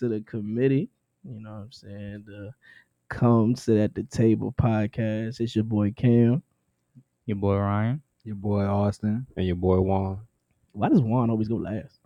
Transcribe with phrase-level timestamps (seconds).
[0.00, 0.88] welcome back to the committee.
[1.24, 2.24] You know what I'm saying?
[2.26, 2.52] The
[3.08, 5.40] Come Sit at the Table podcast.
[5.40, 6.42] It's your boy Cam.
[7.26, 8.02] Your boy Ryan.
[8.24, 9.26] Your boy Austin.
[9.36, 10.20] and your boy Juan.
[10.72, 11.98] Why does Juan always go last?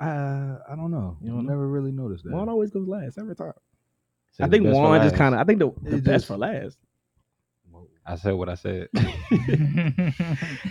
[0.00, 1.16] Uh, I don't know.
[1.20, 1.50] You You don't know?
[1.52, 2.32] never really noticed that.
[2.32, 3.52] Juan always goes last every time.
[4.32, 5.40] Said I think Juan just kind of.
[5.40, 6.78] I think the, the best just- for last.
[8.06, 8.88] I said what I said.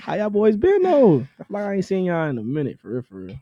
[0.02, 1.28] How y'all boys been though?
[1.40, 3.36] I like I ain't seen y'all in a minute for real, for real.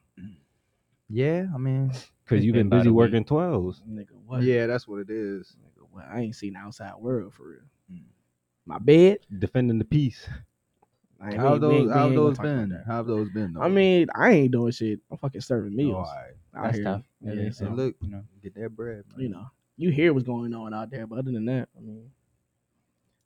[1.10, 1.92] Yeah, I mean,
[2.28, 2.98] Cause you've been busy a week.
[2.98, 3.82] working twelves.
[3.90, 4.42] Nigga, what?
[4.44, 5.56] yeah, that's what it is.
[5.64, 6.06] Nigga, what?
[6.10, 7.60] I ain't seen the outside world for real.
[7.94, 8.04] Mm.
[8.66, 9.20] My bed.
[9.40, 10.28] Defending the peace.
[11.22, 11.70] I How we have ain't- we those?
[11.70, 12.84] How we have ain't gonna those been?
[12.88, 13.54] How have those been?
[13.54, 13.62] Though?
[13.62, 15.00] I mean, I ain't doing shit.
[15.12, 15.94] I'm fucking serving Oh, meals.
[15.96, 16.34] all right.
[16.56, 16.84] out That's here.
[16.84, 17.04] tough.
[17.22, 18.24] Yeah, It is so, look, you know.
[18.42, 19.04] get that bread.
[19.12, 19.20] Man.
[19.22, 19.46] you know,
[19.78, 22.10] you hear what's going on out there, but other than that, I mean,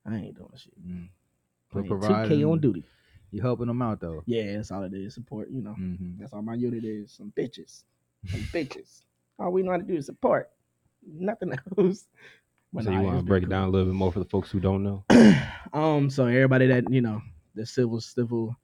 [0.05, 0.73] I ain't doing shit.
[0.85, 1.09] Mm.
[1.71, 2.83] But But Two K on duty.
[3.31, 4.23] You helping them out though.
[4.25, 5.13] Yeah, that's all it is.
[5.13, 5.49] Support.
[5.51, 6.19] You know, Mm-hmm.
[6.19, 7.11] that's all my unit is.
[7.11, 7.83] Some bitches.
[8.27, 9.03] Some bitches.
[9.37, 10.49] All we know how to do is support.
[11.07, 12.07] Nothing else.
[12.73, 14.19] But so nah, you want to been break it down a little bit more for
[14.19, 15.03] the folks who don't know?
[15.73, 17.21] um, so everybody that you know,
[17.55, 18.55] the civil civil,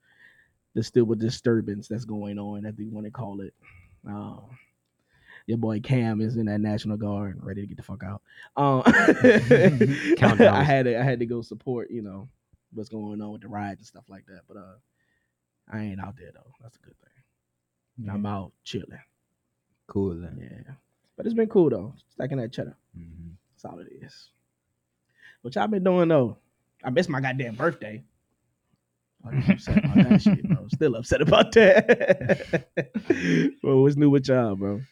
[0.74, 3.54] the civil disturbance that's going on, as they want to call it.
[4.06, 4.42] Um,
[5.46, 8.20] your boy Cam is in that National Guard, ready to get the fuck out.
[8.56, 8.82] Um,
[10.46, 12.28] I had to, I had to go support, you know,
[12.76, 14.42] what's going on with the riots and stuff like that.
[14.46, 14.76] But uh,
[15.72, 16.52] I ain't out there though.
[16.62, 18.10] That's a good thing.
[18.10, 18.98] I'm out chilling.
[19.86, 20.38] Cool then.
[20.40, 20.74] Yeah,
[21.16, 21.94] but it's been cool though.
[22.10, 22.76] Stacking that cheddar.
[22.98, 23.30] Mm-hmm.
[23.52, 24.28] That's all it is.
[25.42, 26.38] What y'all been doing though?
[26.84, 28.04] I missed my goddamn birthday.
[29.24, 30.68] I'm upset about that shit, bro.
[30.72, 32.68] Still upset about that.
[33.62, 34.82] well, what's new with y'all, bro?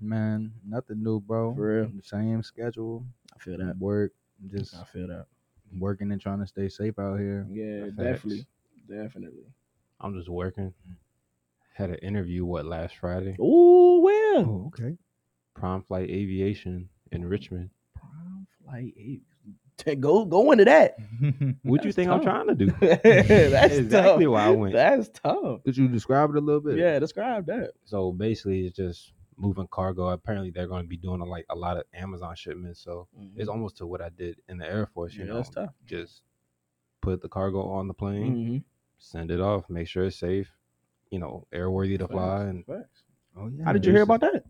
[0.00, 1.54] Man, nothing new, bro.
[1.54, 1.90] For real.
[2.02, 3.04] Same schedule.
[3.34, 3.76] I feel that.
[3.78, 4.12] Work.
[4.50, 5.26] Just I feel that.
[5.78, 7.46] Working and trying to stay safe out here.
[7.50, 7.96] Yeah, Facts.
[7.96, 8.46] definitely,
[8.88, 9.44] definitely.
[10.00, 10.72] I'm just working.
[11.74, 13.36] Had an interview what last Friday?
[13.40, 14.96] Ooh, well, Oh, okay.
[15.54, 17.70] Prime Flight Aviation in Richmond.
[17.94, 19.22] prime flight eight.
[19.78, 20.96] T- Go, go into that.
[21.62, 22.18] What you think tough.
[22.18, 22.66] I'm trying to do?
[22.80, 24.32] That's exactly tough.
[24.32, 24.72] why I went.
[24.74, 25.64] That's tough.
[25.64, 26.78] Could you describe it a little bit?
[26.78, 27.72] Yeah, describe that.
[27.84, 30.08] So basically, it's just moving cargo.
[30.08, 32.80] Apparently, they're going to be doing like a lot of Amazon shipments.
[32.80, 35.14] So it's almost to what I did in the Air Force.
[35.14, 35.26] You Mm-hmm.
[35.28, 35.70] yeah, know, that's tough.
[35.86, 36.22] just
[37.00, 38.64] put the cargo on the plane, Mhm.
[38.98, 40.50] send it off, make sure it's safe.
[41.10, 42.38] You know, airworthy to fly.
[42.38, 43.02] Facts, And facts.
[43.36, 43.64] Oh yeah.
[43.64, 44.44] How did you hear about that?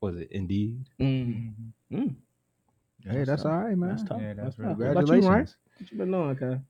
[0.00, 0.84] was it Indeed?
[1.00, 1.54] Mm.
[1.92, 2.14] Mm.
[3.04, 3.52] Hey, that's tough.
[3.52, 3.90] all right, man.
[3.90, 4.20] That's tough.
[4.20, 4.78] Yeah, that's that's tough.
[4.78, 5.48] really What about you, Ryan?
[5.78, 6.60] What you been doing, okay?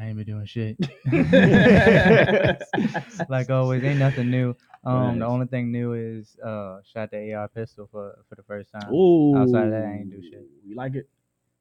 [0.00, 0.78] I ain't been doing shit.
[3.28, 4.54] like always, ain't nothing new.
[4.84, 5.18] Um, Right.
[5.18, 8.92] the only thing new is uh, shot the AR pistol for for the first time.
[8.92, 9.36] Ooh.
[9.36, 10.46] Outside of that, I ain't do shit.
[10.64, 11.08] You like it?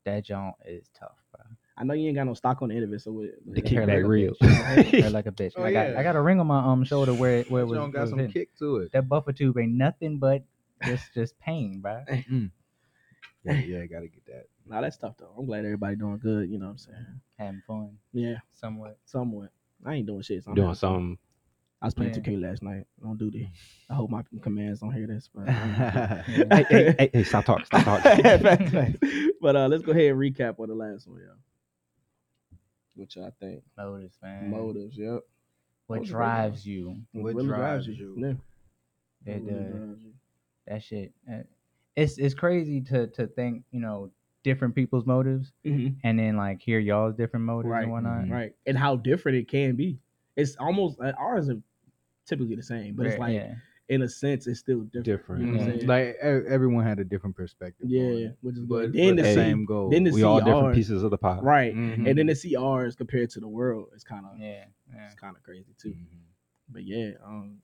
[0.06, 1.42] That joint is tough, bro.
[1.78, 3.26] I know you ain't got no stock on the end of it, so what?
[3.46, 5.12] The It hurt kickback like a bitch.
[5.12, 5.54] Like a bitch.
[5.58, 6.00] Oh, I got yeah.
[6.00, 8.02] I got a ring on my um shoulder where it, where it was, joint got
[8.02, 8.34] was some hitting.
[8.34, 8.92] kick to it.
[8.94, 10.44] That buffer tube ain't nothing but
[10.86, 12.04] just just pain, bro.
[13.44, 14.46] Yeah, yeah, gotta get that.
[14.70, 15.34] Nah, that's tough though.
[15.38, 16.50] I'm glad everybody doing good.
[16.50, 17.06] You know what I'm saying?
[17.40, 18.98] Having fun Yeah, somewhat.
[19.06, 19.50] somewhat.
[19.86, 20.44] I ain't doing shit.
[20.44, 20.90] So I'm Doing having fun.
[20.94, 21.18] something.
[21.82, 22.20] I was playing Yeah.
[22.22, 22.86] 2K last night.
[23.02, 23.48] Don't do that.
[23.90, 25.30] I hope my commands don't hear this.
[25.34, 27.66] But hey, hey, hey, hey, stop talking.
[27.66, 28.24] Stop talking.
[28.24, 28.98] Facts, facts.
[29.40, 31.36] but uh, let's go ahead and recap on the last one, y'all.
[32.96, 33.62] What y'all think?
[33.78, 34.50] Motives, man.
[34.50, 35.22] Motives, yep.
[35.86, 36.98] What Motives, drives you?
[37.14, 38.16] What really drives you?
[38.18, 38.34] Yeah.
[39.34, 40.14] It, What really uh, drives you?
[40.68, 41.14] that shit.
[41.96, 44.10] It's it's crazy to to think you know
[44.48, 45.96] different people's motives Mhm.
[46.06, 48.24] and then like hear y'all's different motives Right, and whatnot.
[48.26, 48.32] mhm.
[48.32, 48.56] Right.
[48.66, 50.00] And how different it can be.
[50.38, 51.62] It's almost uh, ours are
[52.26, 53.56] typically the same, but it's like yeah.
[53.90, 55.06] in a sense it's still different.
[55.06, 55.42] Different.
[55.42, 55.78] You know what I'm Yeah.
[55.80, 55.88] saying?
[55.88, 57.86] Like everyone had a different perspective.
[57.88, 58.38] on yeah, it.
[58.42, 58.94] which is but.
[58.94, 59.90] Then but to the see, same goal.
[59.90, 61.40] then to We see all different ours- pieces of the pie.
[61.42, 62.08] right, Mhm.
[62.08, 65.06] and then to see ours compared to the world, it's kind of yeah, yeah.
[65.08, 65.90] it's kind of crazy too.
[65.90, 66.20] Mhm.
[66.70, 67.58] But yeah, um,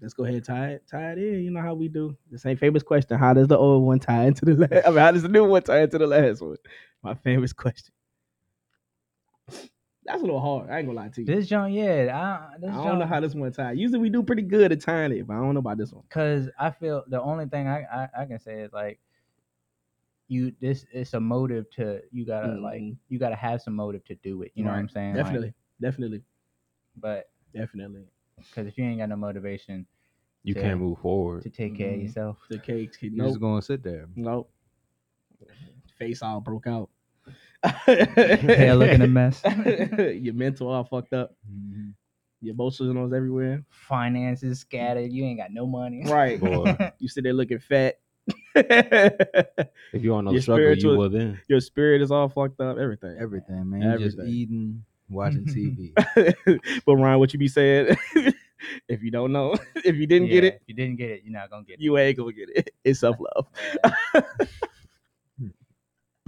[0.00, 1.44] let's go ahead and tie it tie it in.
[1.44, 2.16] You know how we do.
[2.30, 4.86] The same famous question: How does the old one tie into the last?
[4.86, 6.56] I mean, how does the new one tie into the last one?
[7.02, 7.92] My famous question.
[10.04, 10.70] That's a little hard.
[10.70, 11.26] I ain't gonna lie to you.
[11.26, 13.78] This joint, yeah, I, this I don't know how this one tied.
[13.78, 16.04] Usually we do pretty good at tying it, but I don't know about this one.
[16.08, 18.98] Cause I feel the only thing I, I, I can say is like
[20.28, 22.96] you this it's a motive to you gotta like Mhm.
[23.08, 24.52] you gotta have some motive to do it.
[24.54, 24.90] You know what I'm Right.
[24.92, 25.14] saying?
[25.14, 26.22] Like, Definitely, definitely,
[26.96, 28.06] but definitely.
[28.48, 29.86] Because if you ain't got no motivation
[30.42, 30.62] You Yeah.
[30.62, 31.42] can't move forward.
[31.42, 32.02] to take care of Mhm.
[32.04, 34.08] yourself, The cakes, You nope, just gonna sit there.
[34.16, 34.50] nope.
[35.98, 36.88] Face all broke out.
[37.86, 39.42] hair looking a mess,
[40.24, 41.36] Your mental all fucked up.
[41.50, 41.92] Mhm.
[42.40, 43.62] Your emotionals everywhere.
[43.68, 46.04] finances scattered, you ain't got no money.
[46.06, 46.40] Right.
[46.40, 47.98] Boy, You sit there looking fat.
[48.54, 51.38] if you want no Your struggle, you spiritual- will then.
[51.48, 52.78] Your spirit is all fucked up.
[52.78, 53.16] Everything.
[53.18, 53.82] Everything, man.
[53.82, 54.34] You Just Everything.
[54.34, 55.92] eating, watching TV.
[56.86, 57.96] but Ryan, what you be saying
[58.88, 61.32] If you don't know, if you didn't get it, If you didn't get it, you're
[61.32, 61.80] not gonna get it.
[61.80, 62.70] you ain't gonna get it.
[62.84, 63.46] It's self love.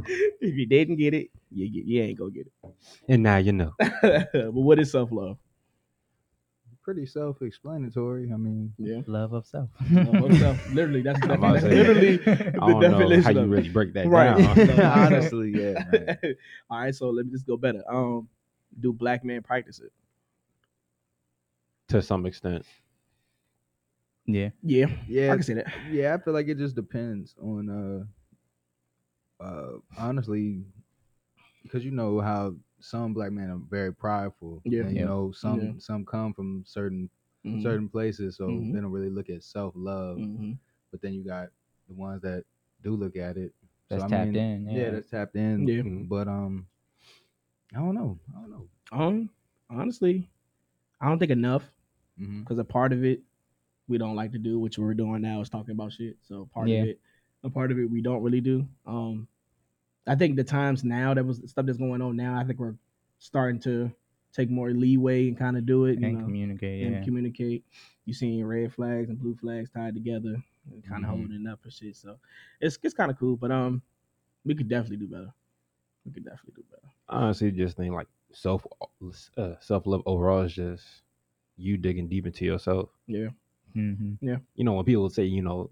[0.06, 2.74] if you didn't get it, you you ain't gonna get it.
[3.08, 3.72] And now you know.
[3.80, 5.36] but what is self love?
[6.82, 8.32] Pretty self-explanatory.
[8.32, 9.68] I mean, Yeah, Love of self.
[9.92, 13.46] literally, that's, I'm that's, about to say, literally I the don't know definition how you
[13.46, 14.36] really break that Right.
[14.56, 14.80] down.
[14.80, 15.84] honestly, yeah.
[15.92, 16.18] man.
[16.68, 17.84] All right, so let me just go better.
[17.88, 18.26] Um,
[18.80, 19.92] do black men practice it?
[21.88, 22.64] to some extent.
[24.26, 24.50] yeah.
[24.62, 24.86] Yeah, Yeah.
[24.86, 25.66] I Yeah, can see that.
[25.90, 26.14] yeah.
[26.14, 28.06] I feel like it just depends on
[29.40, 30.62] uh, uh, honestly,
[31.62, 34.62] because you know how some black men are very prideful.
[34.64, 34.82] Yeah.
[34.82, 35.06] and, you Yeah.
[35.06, 35.72] know some Yeah.
[35.78, 37.10] some come from certain
[37.44, 37.62] Mhm.
[37.62, 38.72] certain places, so Mhm.
[38.72, 40.18] they don't really look at self love.
[40.18, 40.56] Mhm.
[40.90, 41.50] But then you got
[41.88, 42.44] the ones that
[42.82, 43.52] do look at it.
[43.88, 44.66] So, That's I tapped mean, in.
[44.66, 44.76] Yeah.
[44.84, 45.66] Yeah, that's tapped in.
[45.66, 45.82] Yeah.
[45.82, 46.08] Mhm.
[46.08, 46.66] But um,
[47.74, 48.18] I don't know.
[48.36, 48.68] I don't know.
[48.92, 49.30] Um,
[49.70, 50.28] honestly,
[51.00, 51.64] I don't think enough
[52.20, 52.40] Mm-hmm.
[52.40, 53.22] because a part of it
[53.88, 56.16] we don't like to do, which we're doing now is talking about shit.
[56.20, 56.82] So part Yeah.
[56.82, 57.00] of it,
[57.42, 58.68] a part of it we don't really do.
[58.86, 59.26] Um,
[60.06, 62.74] I think the times now that was stuff that's going on now, I think we're
[63.18, 63.90] starting to
[64.32, 65.98] take more leeway and kind of do it.
[66.00, 66.82] You and know, communicate.
[66.82, 67.02] and Yeah.
[67.02, 67.64] communicate.
[68.04, 70.36] You seeing red flags and blue flags tied together
[70.70, 71.16] and kind of Mhm.
[71.16, 71.96] holding up and shit.
[71.96, 72.18] So
[72.60, 73.80] it's it's kind of cool, but um,
[74.44, 75.32] we could definitely do better.
[76.04, 76.92] We could definitely do better.
[77.12, 78.66] I honestly just think like self
[79.36, 80.84] uh, self love overall is just
[81.56, 82.88] you digging deep into yourself.
[83.06, 83.28] Yeah.
[83.74, 85.70] hmm You know, when people say, you know,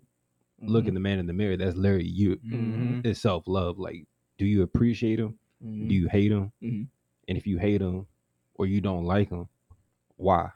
[0.63, 0.89] look Mm-hmm.
[0.89, 2.37] at the man in the mirror, that's literally you.
[2.47, 3.05] Mhm.
[3.07, 3.79] It's self love.
[3.79, 4.07] Like,
[4.39, 5.39] do you appreciate him?
[5.65, 5.89] Mhm.
[5.89, 6.53] Do you hate him?
[6.63, 6.87] Mhm.
[7.29, 8.07] And if you hate him
[8.55, 9.49] or you don't like him,
[10.17, 10.51] why?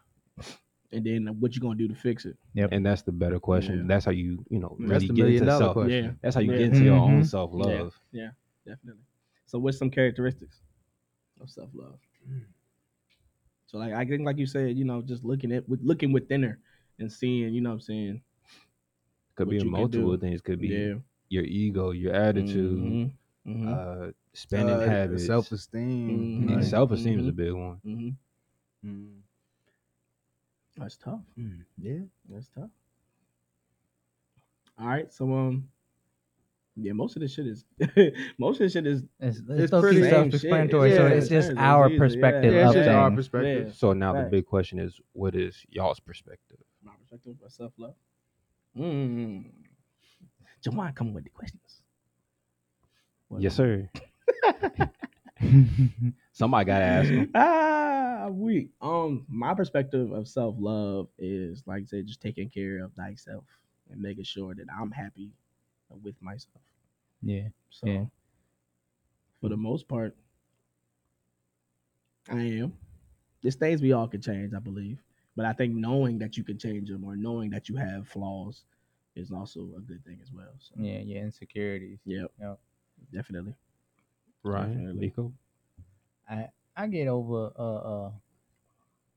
[0.92, 2.36] and then what you gonna do to fix it?
[2.70, 3.78] And that's the better question.
[3.80, 3.84] Yeah.
[3.88, 5.72] That's how you, you know, That's really the get million into self.
[5.72, 6.04] question.
[6.04, 6.58] Yeah, That's how you Yeah.
[6.58, 7.98] get into your own self love.
[8.12, 8.30] Yeah,
[8.66, 9.02] definitely.
[9.46, 10.60] So what's some characteristics
[11.44, 11.98] of self love?
[13.66, 16.42] So like I think like you said, you know, just looking at with looking within
[16.44, 16.58] her
[16.98, 18.22] and seeing, you know what I'm saying?
[19.36, 20.40] Could be a multiple things.
[20.42, 20.94] Could be Yeah.
[21.28, 23.12] your ego, your attitude, Mhm.
[23.46, 23.68] Mhm.
[23.68, 25.26] uh, spending Uh, habits.
[25.26, 26.30] self-esteem.
[26.38, 26.48] Mhm.
[26.48, 27.36] like, self-esteem is a Mhm.
[27.36, 27.80] big one.
[27.84, 28.16] Mhm.
[28.84, 29.22] mm,
[30.76, 31.20] That's tough.
[31.38, 32.00] mm, yeah.
[32.28, 32.70] That's tough.
[34.78, 35.68] All right, so um,
[36.76, 37.64] yeah, most of this shit is
[38.38, 40.90] most of this shit is It's, It's it's, pretty self-explanatory.
[40.90, 40.98] shit.
[40.98, 43.66] So Yeah, it's just it's our easy, perspective Yeah, it's of just our perspective.
[43.68, 43.72] Yeah.
[43.74, 44.24] So now Facts.
[44.26, 46.58] the big question is, what is y'all's perspective?
[46.82, 47.94] my perspective of self love.
[48.76, 49.44] Mm.
[50.66, 51.82] Jawan, come with the questions.
[53.28, 53.88] What- Yes, sir.
[56.32, 57.30] Somebody gotta ask him.
[57.34, 62.82] ah, we um my perspective of self love is like I said, just taking care
[62.84, 63.44] of thyself
[63.90, 65.30] and making sure that I'm happy
[66.02, 66.62] with myself.
[67.22, 67.48] yeah.
[67.70, 68.04] So Yeah.
[69.40, 70.16] for the most part,
[72.30, 72.72] I am.
[73.42, 75.02] There's things we all can change, I believe.
[75.36, 78.64] But I think knowing that you can change them or knowing that you have flaws
[79.16, 80.52] is also a good thing as well.
[80.58, 81.00] So Yeah.
[81.00, 81.20] Yeah.
[81.22, 81.98] Insecurities.
[82.04, 82.30] Yep.
[82.40, 82.58] Yep.
[83.12, 83.54] Definitely.
[84.42, 84.68] Right.
[84.68, 85.00] Definitely.
[85.06, 85.32] Nico.
[86.28, 88.10] I I get over uh uh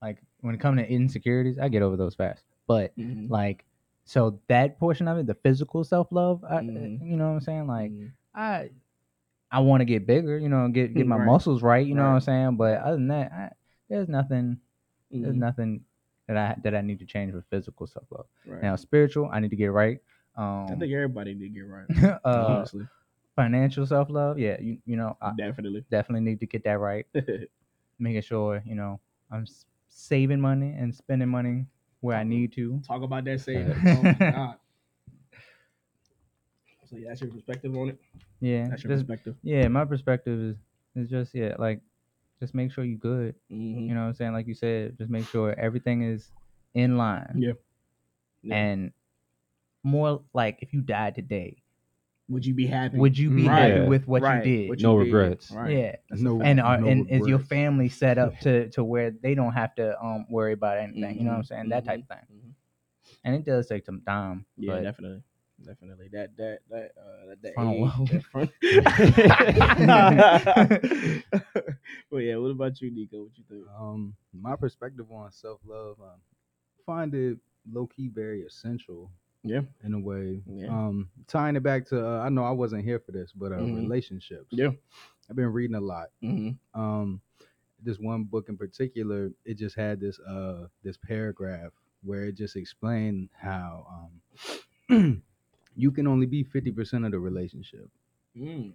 [0.01, 2.44] like when it comes to insecurities, I get over those fast.
[2.68, 3.30] But Mhm.
[3.30, 3.63] like
[4.08, 7.06] so that portion of it, the physical self love, Mhm.
[7.06, 7.68] you know what I'm saying?
[7.68, 8.12] Like Mhm.
[8.34, 8.70] I
[9.52, 11.26] I want to get bigger, you know, get get my Right.
[11.26, 12.56] muscles right, you know what I'm saying?
[12.58, 13.52] But other than that, I,
[13.90, 14.58] there's nothing
[15.12, 15.40] there's Mhm.
[15.40, 15.82] nothing
[16.28, 18.26] that I that I need to change with physical self love.
[18.46, 18.62] Right.
[18.64, 20.00] Now spiritual, I need to get right.
[20.36, 21.88] Um I think everybody did get right.
[22.26, 22.88] uh honestly.
[23.36, 25.86] financial self love, yeah, you you know, I Definitely.
[25.92, 27.06] definitely need to get that right.
[28.00, 29.00] Making sure, you know,
[29.32, 29.46] I'm
[29.88, 31.66] saving money and spending money
[32.01, 32.82] where I need to.
[32.88, 33.75] Talk about that saving.
[33.86, 34.56] Oh my god.
[36.89, 38.00] So yeah, that's your perspective on it.
[38.39, 38.68] Yeah.
[38.70, 39.36] That's your Just, perspective.
[39.44, 40.56] yeah, my perspective is
[40.96, 41.82] is just yeah, like
[42.39, 43.36] just make sure you good.
[43.51, 43.89] Mm-hmm.
[43.89, 44.34] You know what I'm saying?
[44.34, 46.32] Like you said, just make sure everything is
[46.74, 47.36] in line.
[47.38, 47.54] Yeah.
[48.44, 48.56] Yeah.
[48.56, 48.92] And
[49.84, 51.58] more like if you died today,
[52.29, 52.98] Would you be happy?
[52.98, 53.72] would you be Right.
[53.72, 54.46] happy with what Right.
[54.46, 54.69] you did?
[54.69, 55.13] What No you did.
[55.13, 55.51] regrets.
[55.51, 55.77] Right.
[55.77, 55.96] Yeah.
[56.10, 59.34] That's No- And are, no and is your family set up to to where they
[59.34, 61.17] don't have to um worry about anything?
[61.19, 61.69] You know what I'm Mhm, saying?
[61.69, 62.27] That type mhm, of thing.
[62.31, 62.53] mhm.
[63.24, 64.46] And it does take some time.
[64.57, 65.24] Yeah, but definitely.
[65.65, 66.10] Definitely.
[66.12, 68.10] That that that uh that Front age, load.
[68.10, 68.24] that
[72.12, 73.24] well yeah, what about you, Nico?
[73.24, 73.65] What you think?
[73.79, 76.19] Um, my perspective on self love, um,
[76.86, 77.38] find it
[77.72, 79.10] low key very essential.
[79.48, 79.62] Yeah.
[79.84, 80.42] In a way.
[80.48, 80.68] Yeah.
[80.68, 83.58] Um, tying it back to uh, I know I wasn't here for this, but uh,
[83.58, 83.75] Mhm.
[83.77, 84.48] relationships.
[84.51, 84.72] Yeah.
[85.30, 86.08] I've been reading a lot.
[86.24, 86.80] Mm-hmm.
[86.80, 87.22] Um,
[87.84, 91.72] this one book in particular, it just had this uh this paragraph
[92.04, 94.10] where it just explained how
[94.89, 95.22] um
[95.75, 97.89] you can only be fifty percent of the relationship
[98.38, 98.72] Mm.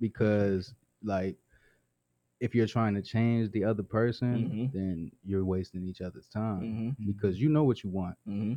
[0.00, 1.36] because like
[2.40, 4.72] if you're trying to change the other person, Mhm.
[4.72, 7.06] then you're wasting each other's time Mm-hmm.
[7.06, 8.54] because you know what you want, Mm-hmm.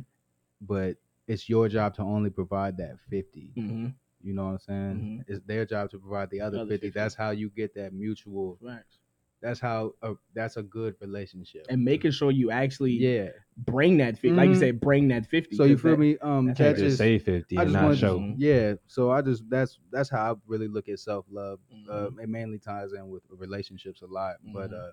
[0.62, 3.52] but it's your job to only provide that 50.
[3.56, 3.86] Mm-hmm.
[4.22, 5.24] You know what I'm saying?
[5.28, 5.30] Mhm.
[5.34, 6.86] It's their job to provide the other Other 50.
[6.88, 6.98] 50.
[6.98, 8.58] That's how you get that mutual.
[8.64, 8.98] Facts.
[9.42, 11.66] That's how a, that's a good relationship.
[11.68, 13.28] And making sure you actually yeah.
[13.58, 14.58] bring that 50 like you Mhm.
[14.58, 15.54] said, bring that fifty.
[15.56, 16.16] So you feel that- me?
[16.18, 18.18] Um, that's that's just just say fifty I just not wanted show.
[18.20, 18.36] Mhm.
[18.38, 18.74] yeah.
[18.86, 21.58] So I just that's that's how I really look at self love.
[21.90, 22.22] Uh, Mhm.
[22.22, 24.92] it mainly ties in with relationships a lot, but uh,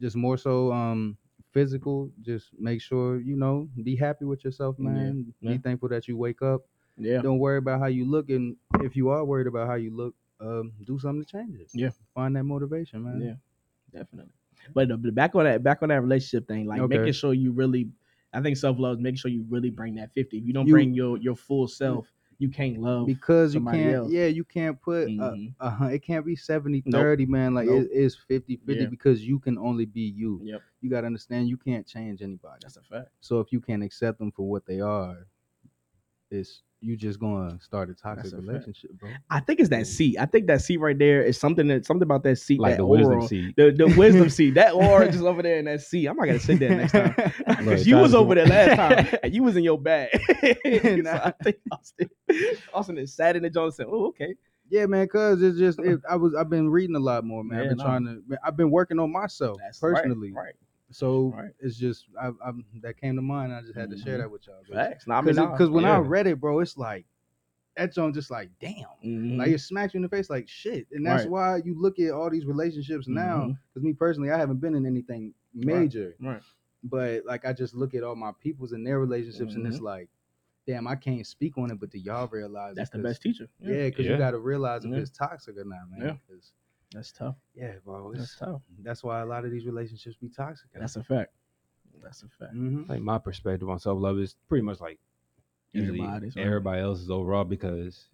[0.00, 1.16] just more so um
[1.52, 2.10] physical.
[2.22, 5.32] Just make sure you know be happy with yourself, man.
[5.40, 5.52] yeah.
[5.52, 6.62] Be thankful that you wake up.
[6.96, 7.22] Yeah.
[7.22, 10.14] Don't worry about how you look, and if you are worried about how you look,
[10.40, 11.68] um, do something to change it.
[11.72, 11.90] Yeah.
[12.14, 13.20] find that motivation, man.
[13.20, 14.00] Yeah.
[14.00, 14.32] Definitely.
[14.74, 16.98] But, but back on that back on that relationship thing, like Okay.
[16.98, 17.88] making sure you really
[18.32, 20.38] I think self love is making sure you really bring that fifty.
[20.38, 22.06] If you don't You- bring your your full self,
[22.38, 24.10] you can't love because you can't else.
[24.12, 25.54] yeah you can't put Mhm.
[25.60, 27.02] uh, uh it can't be 70 Nope.
[27.02, 27.84] 30 man like Nope.
[27.84, 28.88] it is 50 50 Yeah.
[28.88, 30.62] because you can only be you Yep.
[30.80, 33.08] you got to understand you can't change anybody That's a fact.
[33.20, 35.26] so if you can't accept them for what they are
[36.30, 40.16] it's you just gonna start a toxic a relationship bro I think it's that seat.
[40.18, 42.78] I think that seat right there is something that something about that seat, Like that
[42.78, 43.56] the wisdom oral, seat.
[43.56, 46.06] the the wisdom seat, that orange is over there in that seat.
[46.06, 47.14] I'm not gonna sit there next time
[47.46, 50.10] because you was over there last time and you was in your bag.
[50.64, 51.20] Nah.
[51.24, 52.10] I think Austin,
[52.72, 54.34] Austin is sat in the said, "Oh, okay,
[54.70, 57.58] yeah man cuz it's just it, i was i've been reading a lot more man
[57.58, 57.84] Yeah, i've been no.
[57.84, 60.54] trying to i've been working on myself that's right, personally right."
[60.90, 61.50] So right.
[61.60, 62.52] it's just I, I
[62.82, 64.22] that came to mind i just had to share Mhm.
[64.22, 65.06] that with y'all Facts.
[65.06, 67.04] Nah, I mean, because when i read it bro it's like
[67.76, 69.36] that joint just like damn Mhm.
[69.38, 70.88] Like it smacks you in the face like shit.
[70.90, 71.30] And that's Right.
[71.30, 73.54] why you look at all these relationships now.
[73.72, 76.16] Because me personally, I haven't been in anything major.
[76.20, 76.42] right.
[76.82, 80.08] But like I just look at all my peoples and their relationships and it's like,
[80.66, 83.48] damn, I can't speak on it, but do y'all realize That's the best teacher.
[83.60, 84.12] Yeah, because Yeah.
[84.12, 84.96] you gotta realize if Yeah.
[84.98, 86.00] it's toxic or not, man.
[86.00, 86.34] Yeah.
[86.92, 87.36] 'Cause, that's tough.
[87.54, 88.12] yeah, bro.
[88.14, 88.62] That's tough.
[88.82, 90.68] that's why a lot of these relationships be toxic.
[90.74, 91.32] That's a fact.
[92.02, 92.52] That's a fact.
[92.52, 94.98] hmm like my perspective on self love is pretty much like
[95.72, 96.46] usually Everybody's, right.
[96.46, 98.08] everybody else's overall because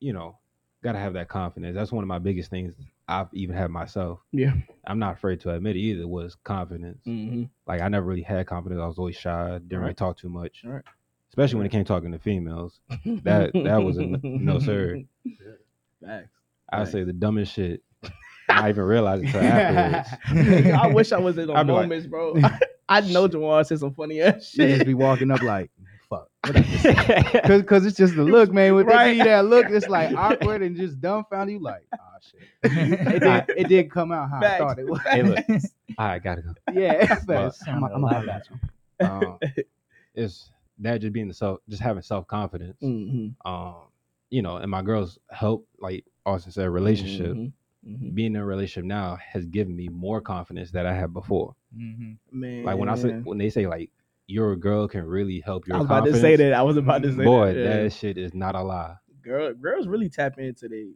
[0.00, 0.36] you know
[0.82, 1.74] gotta have that confidence.
[1.74, 2.74] That's one of my biggest things
[3.08, 4.20] I've even had myself.
[4.32, 4.52] Yeah.
[4.86, 7.02] I'm not afraid to admit it either was confidence.
[7.06, 7.44] Mm-hmm.
[7.66, 8.80] Like I never really had confidence.
[8.80, 9.58] I was always shy.
[9.58, 10.62] Didn't really talk too much.
[10.64, 10.82] Right.
[11.28, 12.80] Especially when it came talking to females.
[13.24, 15.02] That- that was a n- no, sir.
[16.04, 16.30] Facts.
[16.72, 16.88] I Right.
[16.88, 17.82] say the dumbest shit.
[18.48, 20.66] I even realized it until afterwards.
[20.74, 22.36] I wish I was in those be like- moments, bro.
[22.88, 24.86] I know Jawan said some funny ass They just shit.
[24.86, 25.70] be walking up like,
[26.08, 26.28] fuck.
[26.42, 28.74] Cause, Cause it's just the look, man.
[28.74, 29.16] When Right.
[29.16, 31.52] they that look, it's like awkward and just dumbfounded.
[31.54, 32.72] You like, ah, shit.
[32.72, 35.00] it, did, it did come out how I thought it would.
[35.02, 35.38] Hey, look.
[35.98, 36.52] I gotta go.
[36.72, 38.42] Yeah, But- I'm, I'm, I'm, Sounded
[39.00, 39.38] I'm, Um,
[40.14, 40.50] it's
[40.80, 42.76] that just being the self, just having self confidence.
[42.82, 43.48] Mm-hmm.
[43.48, 43.74] Um,
[44.30, 45.64] you know, and my girls help.
[45.78, 47.36] Like Austin said, relationship.
[47.36, 48.10] Mm-hmm.
[48.14, 51.54] Being in a relationship now has given me more confidence that I had before.
[51.74, 53.90] hmm Man, Like when I say when they say like
[54.26, 56.52] your girl can really help your I was about to say that.
[56.52, 57.58] I was about to say Boy, that.
[57.58, 57.82] yeah.
[57.84, 58.96] that shit is not a lie.
[59.22, 60.90] girl, girls really tap into they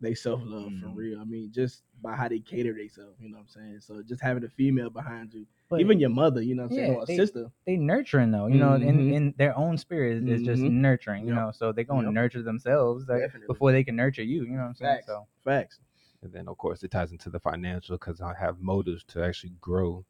[0.00, 0.96] they self love for Mhm.
[0.96, 1.20] real.
[1.20, 3.16] I mean, just by how they cater themselves.
[3.20, 3.78] You know what I'm saying?
[3.82, 6.42] So just having a female behind you, But even your mother.
[6.42, 6.90] You know what I'm saying?
[6.92, 7.50] Yeah, Or a they- sister.
[7.66, 10.70] they nurturing though, you know, in, in their own spirit is, is just Mhm.
[10.72, 11.50] nurturing, you know.
[11.52, 14.44] So they're gonna nurture themselves like, before they can nurture you.
[14.44, 14.94] You know what I'm saying?
[14.96, 15.06] Facts.
[15.06, 15.80] So Facts.
[16.22, 19.54] And then of course it ties into the financial because I have motives to actually
[19.60, 20.04] grow.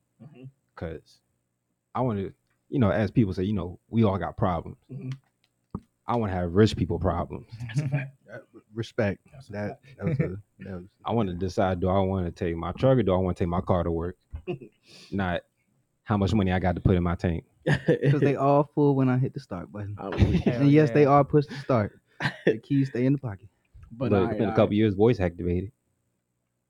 [0.74, 1.20] Because
[1.94, 2.32] I want to,
[2.68, 4.78] you know, as people say, you know, we all got problems.
[4.90, 5.14] Mhm.
[6.06, 7.46] I want to have rich people problems.
[8.74, 9.20] respect.
[9.50, 12.56] That, that was a, that was, I want to decide: do I want to take
[12.56, 14.16] my truck or do I want to take my car to work?
[15.10, 15.42] Not
[16.04, 17.44] how much money I got to put in my tank.
[17.64, 19.96] because they all full when I hit the start button.
[19.98, 21.08] I'm And yes, they yeah.
[21.08, 21.98] all push the start.
[22.44, 23.48] The keys stay in the pocket.
[23.90, 24.56] but But alright, in a alright.
[24.56, 25.72] couple years, voice activated.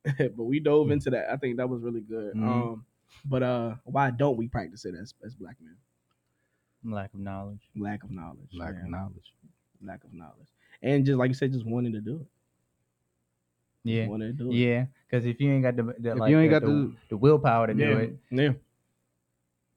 [0.05, 1.31] but we dove into that.
[1.33, 2.35] I think that was really good.
[2.35, 2.43] Mhm.
[2.45, 2.87] Um,
[3.25, 5.77] but uh, why don't we practice it as as black men?
[6.87, 7.63] lack of knowledge.
[7.75, 8.51] Lack of knowledge.
[8.53, 8.85] Lack man.
[8.85, 9.33] of knowledge.
[9.83, 10.49] Lack of knowledge.
[10.83, 12.27] And just like you said, just wanting to do it.
[13.85, 14.01] Yeah.
[14.03, 14.55] Just wanting to do it.
[14.55, 16.73] Yeah, because if you ain't got the, the If like you ain't the, got the,
[16.73, 17.87] the- the willpower to yeah.
[17.87, 18.51] do it, Yeah.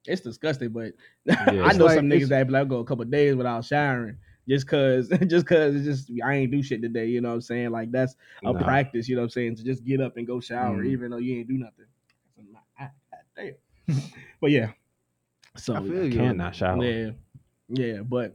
[0.06, 0.94] It's disgusting, but
[1.26, 4.18] Yeah, I know like- some niggas that be like go a couple days without showering
[4.48, 7.42] just cause just cause it's just I ain't do shit today, you know what I'm
[7.42, 7.72] saying?
[7.72, 8.64] Like that's a Nah.
[8.64, 10.88] practice, you know what I'm saying, to just get up and go shower Mhm.
[10.88, 11.86] even though you ain't do nothing.
[12.40, 13.20] I'm like, ah, God
[13.88, 14.02] damn.
[14.42, 14.72] but yeah.
[15.58, 16.12] So I feel you.
[16.18, 16.82] Cannot shower.
[16.86, 17.10] yeah.
[17.68, 18.34] Yeah, but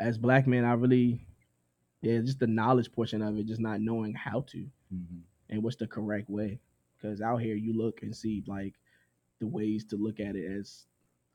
[0.00, 1.24] as black men, I really
[2.04, 5.22] yeah, just the knowledge portion of it, just not knowing how to Mhm.
[5.50, 6.60] and what's the correct way.
[6.96, 8.74] Because out here, you look and see like
[9.40, 10.86] the ways to look at it as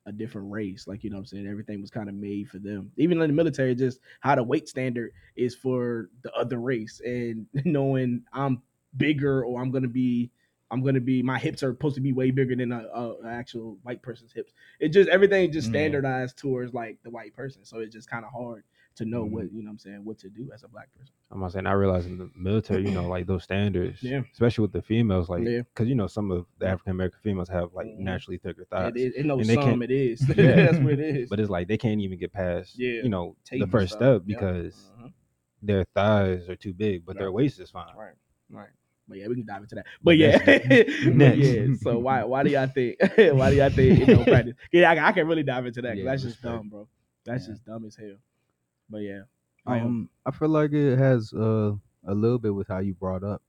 [0.06, 0.88] a different race.
[0.88, 2.92] Like you know, what I'm saying everything was kind of made for them.
[2.98, 7.46] Even in the military, just how the weight standard is for the other race, and
[7.66, 8.62] knowing I'm
[8.98, 10.32] bigger or I'm gonna be
[10.72, 13.78] I'm gonna be my hips are supposed to be way bigger than a, a, actual
[13.84, 14.54] white person's hips.
[14.80, 15.72] It just everything just Yeah.
[15.72, 18.64] standardized towards like the white person, so it's just kind of hard
[19.00, 19.32] to know Mhm.
[19.32, 19.70] what you know.
[19.70, 21.14] what I'm saying what to do as a black person.
[21.32, 24.22] I'm not saying I realize in the military, you know, like those standards, Yeah.
[24.32, 25.60] especially with the females, like, Yeah.
[25.64, 28.00] because you know some of the African American females have like Mhm.
[28.00, 29.64] naturally thicker thighs, It, it, it knows And they some.
[29.80, 30.22] can't- It is.
[30.38, 30.56] Yeah.
[30.56, 31.30] That's what it is.
[31.30, 33.02] but it's like they can't even get past, Yeah.
[33.04, 34.26] you know, the first step Yep.
[34.26, 35.14] because Mhm.
[35.62, 37.96] their thighs are too big, but their waist is fine.
[37.98, 38.16] Right,
[38.50, 38.70] right.
[39.08, 39.86] But yeah, we can dive into that.
[40.04, 41.66] But yeah, but yeah.
[41.82, 44.56] So why why do y'all think why do y'all think you know practice?
[44.72, 45.98] Yeah, I, I can really dive into that.
[45.98, 46.88] Yeah, that's just dumb, bro.
[47.26, 47.54] That's Yeah.
[47.54, 48.18] just dumb as hell.
[48.90, 49.24] But yeah,
[49.66, 53.24] I Um, I feel like it has uh, a little bit with how you brought
[53.24, 53.42] up.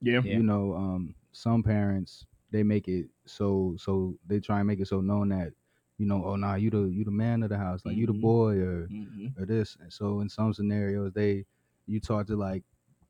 [0.00, 0.36] yeah, Yeah.
[0.38, 4.86] You know, um, some parents they make it so so they try and make it
[4.88, 5.52] so known that
[5.98, 8.12] you know, oh nah, you the you the man of the house, like you the
[8.12, 8.20] Mhm.
[8.20, 9.34] boy or Mhm.
[9.38, 9.76] or this.
[9.80, 11.46] And so in some scenarios, they
[11.86, 12.64] you taught to like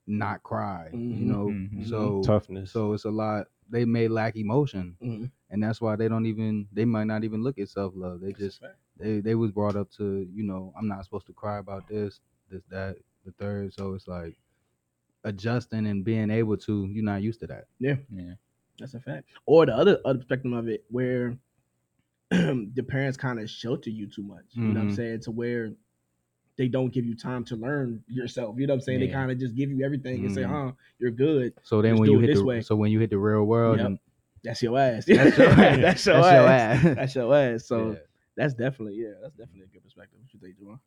[0.06, 0.90] not cry.
[0.92, 1.18] Mhm.
[1.20, 1.86] You know, Mhm.
[1.88, 2.70] so Toughness.
[2.72, 3.48] so it's a lot.
[3.68, 5.30] They may lack emotion, Mhm.
[5.50, 6.68] and that's why they don't even.
[6.72, 8.20] They might not even look at self love.
[8.20, 8.78] They That's just fact.
[8.98, 12.20] They they was brought up to you know I'm not supposed to cry about this,
[12.50, 13.74] this that, the third.
[13.74, 14.34] So it's like
[15.24, 16.86] adjusting and being able to.
[16.86, 17.64] You're not used to that.
[17.80, 17.96] Yeah.
[18.10, 18.34] yeah
[18.78, 19.28] That's a fact.
[19.46, 21.36] Or the other other spectrum of it, where
[22.30, 24.44] the parents kind of shelter you too much.
[24.52, 24.96] You know what I'm Mhm.
[24.96, 25.20] saying?
[25.22, 25.72] To where
[26.56, 28.54] they don't give you time to learn yourself.
[28.58, 29.00] You know what I'm saying?
[29.00, 29.12] They Yeah.
[29.14, 30.50] kind of just give you everything and say, Mhm.
[30.68, 32.60] "Huh, you're good." So then Just when do you it hit this the way.
[32.60, 33.86] so when you hit the real world, Yep.
[33.86, 33.98] and
[34.44, 35.06] That's your ass.
[35.06, 35.56] That's your ass.
[35.80, 36.84] that's your That's ass.
[36.84, 36.96] your ass.
[36.96, 37.64] That's your ass.
[37.66, 37.98] So Yeah.
[38.36, 39.12] That's definitely yeah.
[39.22, 40.18] That's definitely a good perspective.
[40.20, 40.78] What you think, Juwan?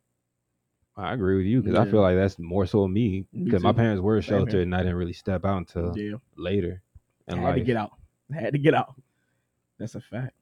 [0.96, 3.72] I agree with you because I feel like that's more so me Me because my
[3.72, 6.82] parents were sheltered and I didn't really step out until yeah, later
[7.28, 7.92] I in had to get out.
[8.36, 8.94] I had to get out.
[9.78, 10.34] That's a fact.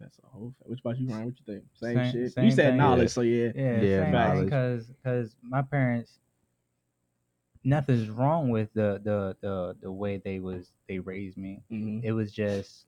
[0.00, 0.68] That's a whole fact.
[0.68, 1.26] What about you, Ryan?
[1.26, 1.64] What you think?
[1.74, 2.44] Same, Same- shit.
[2.44, 2.76] you said thing.
[2.78, 3.06] knowledge, Yeah.
[3.08, 3.52] so yeah.
[3.54, 6.18] Yeah, Yeah, same Because because my parents,
[7.64, 11.62] nothing's wrong with the the the the way they was they raised me.
[11.70, 12.02] Mhm.
[12.02, 12.86] It was just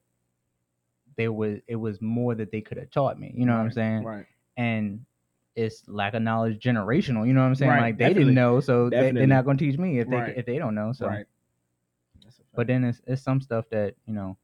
[1.16, 3.32] there was it was more that they could have taught me.
[3.36, 4.02] You know what I'm saying?
[4.04, 4.26] Right.
[4.56, 5.04] And
[5.56, 7.26] it's lack of knowledge generational.
[7.26, 7.70] You know what I'm saying?
[7.70, 8.24] Right, Like they definitely.
[8.24, 10.36] didn't know, so they, they're not going to teach me if they Right.
[10.36, 10.92] if they don't know.
[10.92, 11.26] So, Right.
[12.22, 12.48] That's a fact.
[12.56, 14.36] but then it's it's some stuff that you know,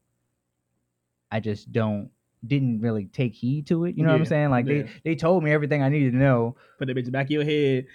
[1.31, 2.11] I just don't
[2.47, 3.97] didn't really take heed to it.
[3.97, 4.51] You know what I'm saying?
[4.51, 4.83] Like yeah.
[4.83, 7.45] they they told me everything I needed to know, put the bitch back in your
[7.45, 7.87] head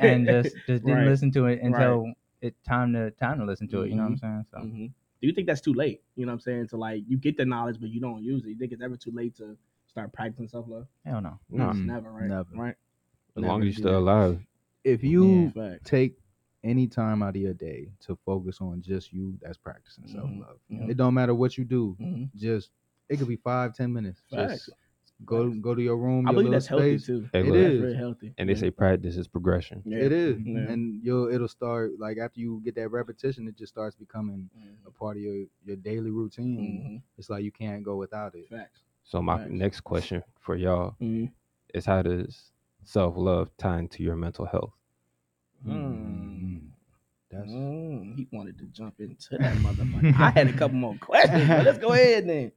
[0.00, 1.06] and just just didn't Right.
[1.06, 3.90] listen to it until it time to time to listen to it.
[3.90, 4.46] You know what I'm saying?
[4.50, 4.92] So Mhm.
[5.20, 6.02] Do you think that's too late?
[6.16, 6.68] You know what I'm saying?
[6.68, 8.48] To like you get the knowledge, but you don't use it.
[8.50, 10.86] You think it's ever too late to start practicing self love?
[11.04, 11.38] hell no.
[11.50, 12.28] No, It's Mm, never, right?
[12.28, 12.48] never.
[12.54, 12.74] Right.
[13.36, 13.98] as Never long as you're still that.
[13.98, 14.46] alive.
[14.84, 15.84] if you Fact.
[15.84, 16.16] take
[16.64, 20.12] any time out of your day to focus on just you, that's practicing Mhm.
[20.12, 20.58] self love.
[20.70, 20.90] Mhm.
[20.90, 21.96] It don't matter what you do.
[22.00, 22.30] Mhm.
[22.36, 22.70] Just
[23.08, 24.22] it could be five, ten minutes.
[24.30, 24.66] Facts.
[24.66, 24.70] Just
[25.24, 26.26] go go to your room.
[26.26, 27.28] I your believe little that's healthy too.
[27.32, 27.80] Hey, It look, is.
[27.80, 28.34] very healthy.
[28.38, 29.82] And they say practice is progression.
[29.84, 29.98] Yeah.
[29.98, 30.58] It is, Yeah.
[30.72, 34.48] and you'll it'll start like after you get that repetition, it just starts becoming
[34.86, 34.94] a Mhm.
[34.94, 36.58] part of your your daily routine.
[36.58, 37.02] Mhm.
[37.18, 38.48] It's like you can't go without it.
[38.48, 38.82] Facts.
[39.02, 39.50] So my Facts.
[39.50, 41.32] next question for y'all Mhm.
[41.74, 42.52] is how does
[42.84, 44.72] self love tie into your mental health?
[45.66, 46.57] Mm.
[47.30, 50.14] That's Mm, he wanted to jump into that motherfucker.
[50.18, 52.52] I had a couple more questions, but let's go ahead then.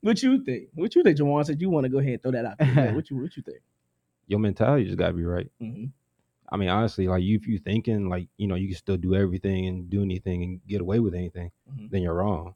[0.00, 0.68] What you think?
[0.74, 1.46] What you think, Jawan?
[1.46, 2.92] Said you want to go ahead and throw that out there.
[2.94, 3.58] What you What you think?
[4.26, 5.50] Your mentality just gotta be right.
[5.60, 5.86] hmm
[6.52, 9.14] I mean, honestly, like you, if you thinking like you know you can still do
[9.14, 11.90] everything and do anything and get away with anything, Mhm.
[11.90, 12.54] then you're wrong.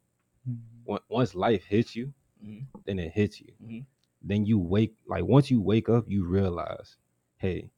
[0.86, 2.12] On- Once life hits you,
[2.44, 2.66] Mhm.
[2.86, 3.52] then it hits you.
[3.64, 3.84] Mhm.
[4.20, 6.96] Then you wake like once you wake up, you realize,
[7.36, 7.70] hey,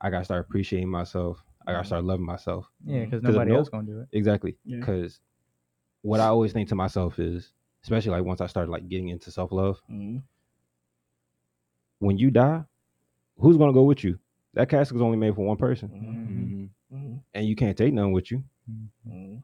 [0.00, 1.42] I gotta start appreciating myself.
[1.66, 1.86] I gotta Mhm.
[1.86, 2.70] start loving myself.
[2.84, 4.08] Yeah, because if nobody no- else gonna do it.
[4.12, 4.56] Exactly.
[4.64, 4.78] Yeah.
[4.78, 5.20] Because
[6.02, 7.52] what I always think to myself is,
[7.82, 10.18] especially like once I started like getting into self love, hmm
[11.98, 12.62] when you die,
[13.38, 14.18] who's gonna go with you?
[14.54, 16.70] That casket is only made for one person, Mhm.
[16.90, 18.44] hmm and you can't take none with you.
[19.04, 19.36] hmm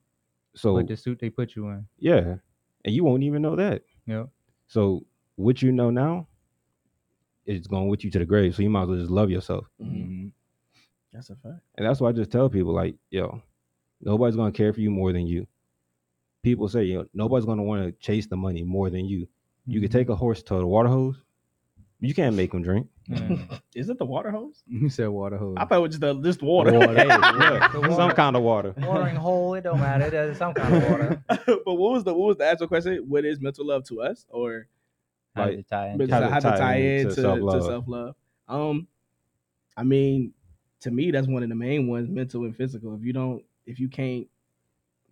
[0.55, 1.87] So But the suit they put you in.
[1.99, 2.37] yeah,
[2.85, 3.83] and you won't even know that.
[4.07, 4.29] Yep.
[4.67, 5.05] So
[5.37, 6.29] what you know now
[7.47, 8.55] is going with you to the grave.
[8.55, 9.67] So you might as well just love yourself.
[11.13, 11.61] That's a fact.
[11.77, 13.43] And that's why I just tell people like, yo,
[14.01, 15.47] nobody's gonna care for you more than you.
[16.43, 19.29] People say, you know, nobody's gonna want to chase the money more than you.
[19.67, 19.83] You Mm-hmm.
[19.83, 21.23] can take a horse to the water hose.
[22.01, 22.89] You can't make him drink.
[23.09, 23.37] Yeah.
[23.77, 24.65] Is it the water hose?
[24.67, 25.55] You said water hose.
[25.57, 26.73] I thought it was just the just water.
[26.73, 26.95] Water.
[26.97, 28.75] Hey, The look, some kind of water.
[28.77, 29.55] watering hole.
[29.55, 30.11] It don't matter.
[30.11, 31.23] There's some kind of water.
[31.29, 33.05] but what was the what was the actual question?
[33.09, 34.67] What is mental love to us, or
[35.37, 37.15] How Like, does it tie but into How how, to to tie tie into into
[37.15, 38.17] to self love?
[38.49, 38.89] Um,
[39.77, 40.33] I mean,
[40.83, 42.95] to me, that's one of the main ones: mental and physical.
[42.95, 44.27] If you don't, if you can't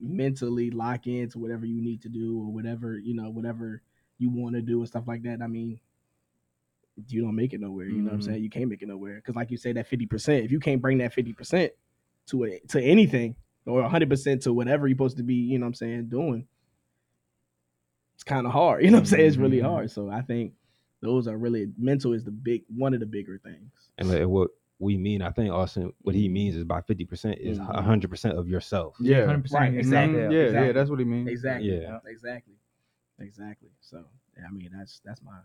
[0.01, 3.83] mentally lock into whatever you need to do or whatever you know, whatever
[4.19, 5.81] you want to do and stuff like that, I mean,
[7.09, 7.87] you don't make it nowhere.
[7.89, 8.25] You know what I'm Mhm.
[8.25, 8.43] saying?
[8.43, 10.45] You can't make it nowhere because, like you say, that fifty percent.
[10.45, 11.73] If you can't bring that fifty percent
[12.27, 15.69] to a to anything, or 100% to whatever you're supposed to be, you know what
[15.69, 16.47] I'm saying, doing,
[18.15, 18.83] it's kind of hard.
[18.85, 19.27] You know what I'm saying?
[19.27, 19.65] It's really Mhm.
[19.65, 19.91] hard.
[19.91, 20.55] So I think
[21.01, 23.71] those are really mental is the big one of the bigger things.
[23.99, 27.38] And like, what we mean, I think Austin, what he means is by fifty percent
[27.38, 27.85] is Mhm.
[27.85, 28.97] hundred percent of yourself.
[29.01, 29.27] Yeah.
[29.27, 29.79] 100% Right, exactly.
[29.79, 29.79] Mhm.
[29.79, 30.21] exactly.
[30.21, 30.66] Yeah, Exactly.
[30.66, 31.29] yeah, that's what he means.
[31.31, 31.83] Exactly.
[31.83, 31.99] Yeah.
[32.07, 32.55] Exactly.
[33.21, 33.71] Exactly.
[33.81, 34.05] So
[34.37, 35.38] yeah, I mean that's that's my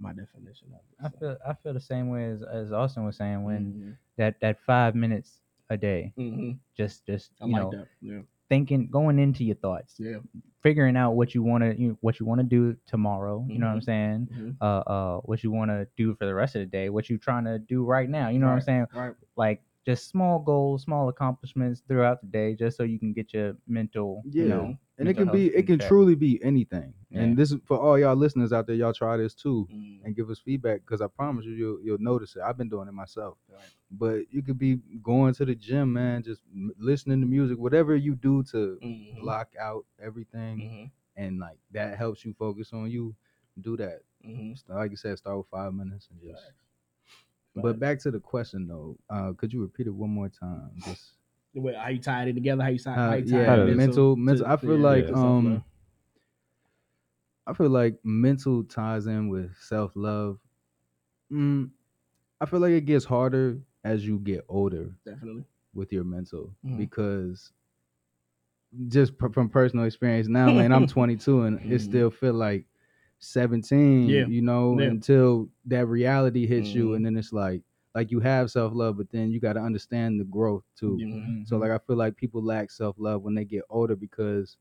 [0.00, 1.04] my definition of it.
[1.04, 3.96] I feel I feel the same way as, as Austin was saying when Mhm.
[4.16, 6.58] that that five minutes a day, Mhm.
[6.76, 7.88] just just I you like know that.
[8.00, 8.22] Yeah.
[8.50, 10.18] Thinking, going into your thoughts, Yeah.
[10.62, 13.46] figuring out what you want to you what you want to do tomorrow.
[13.48, 14.28] You know what I'm saying?
[14.30, 14.56] Mhm.
[14.60, 17.16] Uh, uh, what you want to do for the rest of the day, what you
[17.16, 18.28] trying to do right now.
[18.28, 18.86] You know what I'm saying?
[18.94, 19.14] Right.
[19.36, 23.56] Like just small goals, small accomplishments throughout the day, just so you can get your
[23.66, 24.42] mental, Yeah.
[24.42, 26.94] you know, And it can be it can truly be anything.
[27.10, 27.22] Yeah.
[27.22, 30.04] And this is for all y'all listeners out there, y'all try this too Mhm.
[30.04, 32.42] and give us feedback because I promise you you'll you'll notice it.
[32.42, 33.38] I've been doing it myself.
[33.50, 33.60] Right.
[33.90, 36.42] But you could be going to the gym, man, just
[36.78, 39.20] listening to music, whatever you do to Mhm.
[39.22, 40.90] block out everything Mhm.
[41.16, 43.16] and like that helps you focus on you.
[43.60, 44.02] Do that.
[44.24, 44.56] Mhm.
[44.56, 46.62] St- Like you said, start with five minutes and just Facts.
[47.56, 50.70] but back to the question though, uh, could you repeat it one more time?
[50.84, 51.14] Just
[51.54, 52.62] Wait, how you tied it together?
[52.62, 54.46] How you, tie, how Uh, you tied yeah, mental, mental, mental.
[54.46, 55.16] I feel yeah, like self-love?
[55.16, 55.64] um,
[57.46, 60.38] I feel like mental ties in with self love.
[61.32, 61.70] Mm,
[62.40, 65.44] I feel like it gets harder as you get older definitely.
[65.74, 66.78] with your mental Mhm.
[66.78, 67.52] because
[68.88, 71.72] just p- from personal experience now, man, I'm 22 and Mhm.
[71.72, 72.66] it still feel like
[73.18, 74.08] 17.
[74.08, 74.26] Yeah.
[74.26, 74.90] You know, Yeah.
[74.90, 76.96] until that reality hits you, Mhm.
[76.96, 77.62] and then it's like
[77.94, 80.96] like you have self love, but then you got to understand the growth too.
[81.00, 81.46] Mhm.
[81.48, 84.56] So like I feel like people lack self love when they get older because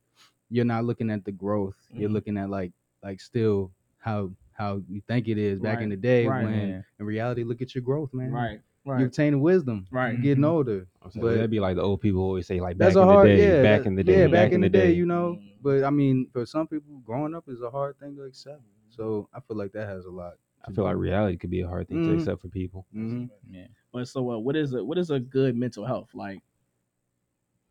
[0.49, 1.75] you're not looking at the growth.
[1.93, 2.13] You're Mhm.
[2.13, 2.71] looking at like
[3.03, 6.43] like still how how you think it is back in the day right.
[6.43, 6.81] when Yeah.
[6.99, 8.31] in reality look at your growth, man.
[8.31, 8.41] Right.
[8.41, 8.61] Right.
[8.85, 9.05] You're Right.
[9.05, 9.85] obtaining wisdom.
[9.91, 10.13] Right.
[10.13, 10.87] You're getting older.
[11.01, 13.01] I'm saying, But- that'd be like the old people always say, like back That's in
[13.03, 14.91] a hard the day, yeah, back in the day, yeah, back, in the day.
[14.93, 15.35] you know.
[15.39, 15.51] Mm.
[15.61, 18.61] But I mean, for some people, growing up is a hard thing to accept.
[18.89, 20.33] So I feel like that has a lot.
[20.67, 22.19] I feel like reality could be a hard thing to Mhm.
[22.19, 22.85] accept for people.
[22.91, 23.67] hmm Yeah.
[23.91, 26.41] But so, uh, what is a what is a good mental health like?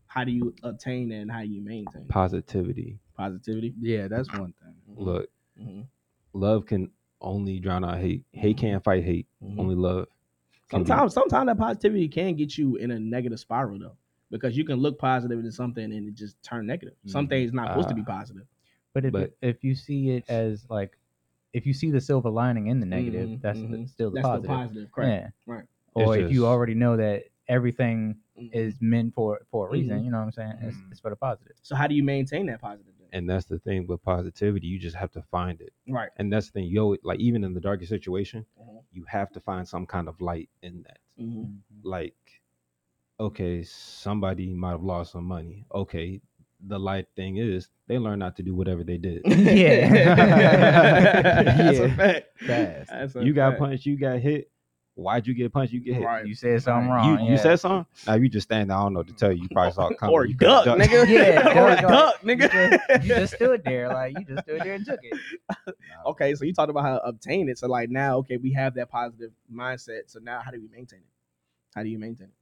[0.06, 2.98] How do you obtain and how you maintain Positivity.
[3.14, 3.74] positivity?
[3.80, 4.74] Yeah, that's one thing.
[4.96, 5.86] Look, Mhm.
[6.32, 8.24] love can only drown out hate.
[8.32, 9.26] Hate can't fight hate.
[9.42, 10.08] Only love.
[10.70, 13.96] can be- Sometimes, sometimes that positivity can get you in a negative spiral though,
[14.30, 16.94] because you can look positive into something and it just turn negative.
[17.06, 18.18] Some things not supposed to be Ah.
[18.18, 18.46] positive.
[18.92, 20.98] But if But- if you see it as like,
[21.52, 23.70] if you see the silver lining in the negative, Mhm, that's mhm.
[23.82, 24.42] the, still the That's positive.
[24.42, 25.08] the positive, correct?
[25.46, 25.54] Yeah.
[25.54, 25.64] Right.
[25.94, 28.50] Or It's if you already know that everything Mhm.
[28.52, 30.04] is meant for for a reason, Mhm.
[30.04, 30.58] you know what I'm saying?
[30.60, 30.90] It's, Mhm.
[30.92, 31.56] it's for the positive.
[31.62, 32.92] So how do you maintain that positive?
[32.98, 33.08] Then?
[33.12, 34.66] and that's the thing with positivity.
[34.66, 35.72] You just have to find it.
[35.88, 36.10] Right.
[36.16, 36.68] And that's the thing.
[36.68, 38.44] Yo, like even in the darkest situation,
[38.92, 40.98] you have to find some kind of light in that.
[41.82, 42.42] Like,
[43.18, 45.64] okay, somebody might have lost some money.
[45.72, 46.20] Okay,
[46.66, 49.22] the light thing is they learn not to do whatever they did.
[49.26, 50.14] Yeah.
[51.54, 52.26] That's a fact.
[52.40, 52.90] Fast.
[52.90, 53.60] That's a you got fact.
[53.60, 54.50] punched, you got hit.
[54.94, 55.72] Why'd you get punched?
[55.72, 56.04] You get hit.
[56.04, 56.26] Right.
[56.26, 56.96] You said something Right.
[56.96, 57.20] wrong.
[57.20, 57.30] You, yeah.
[57.30, 57.86] you said something?
[58.06, 58.76] Now you just stand there.
[58.76, 59.42] I don't know what to tell you.
[59.42, 60.12] You probably saw it coming.
[60.14, 61.08] or You duck, could've nigga.
[61.08, 62.50] Yeah, or duck, duck, You nigga.
[62.88, 65.76] just, you just stood there, like you just stood there and took it.
[66.06, 67.58] okay, so you talked about how to obtain it.
[67.58, 70.02] So like now, okay, we have that positive mindset.
[70.06, 71.04] So now, how do we maintain it?
[71.76, 72.32] How do you maintain it?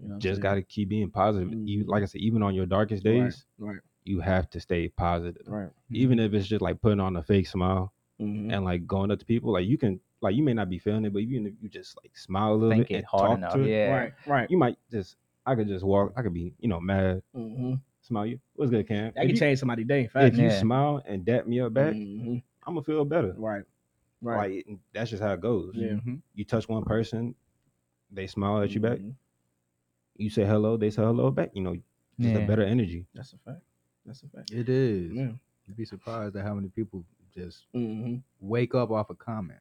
[0.00, 1.52] You know Just got to keep being positive.
[1.52, 1.88] You, Mhm.
[1.88, 5.42] like I said, even on your darkest days, right, you have to stay positive.
[5.46, 5.70] right.
[5.90, 8.52] Even if it's just like putting on a fake smile Mhm.
[8.52, 11.04] and like going up to people, like you can, like you may not be feeling
[11.04, 13.28] it, but even if you just like smile a little Think bit it and hard
[13.30, 13.52] talk enough.
[13.54, 13.90] to it, Yeah.
[13.96, 14.50] Right, right.
[14.50, 17.74] you might just, I could just walk, I could be, you know, mad, Mm-hmm.
[18.02, 18.38] smile you.
[18.54, 19.12] What's good, Cam?
[19.14, 20.04] That If can you, change somebody's day.
[20.04, 20.36] if Fact.
[20.36, 22.42] you smile and dap me up back, Mhm.
[22.66, 23.34] I'm gonna feel better.
[23.36, 23.64] Right,
[24.20, 24.64] right.
[24.66, 25.74] Like that's just how it goes.
[25.74, 25.92] Yeah.
[25.94, 26.20] Mhm.
[26.34, 27.34] You touch one person,
[28.10, 28.98] they smile at you back.
[30.18, 31.50] You say hello, they say hello back.
[31.54, 31.74] You know,
[32.20, 32.38] just Yeah.
[32.42, 33.06] a better energy.
[33.14, 33.62] That's a fact.
[34.04, 34.50] That's a fact.
[34.52, 35.12] It is.
[35.12, 35.32] Yeah.
[35.66, 37.04] You'd be surprised at how many people
[37.34, 39.60] just hmm wake up off a comment.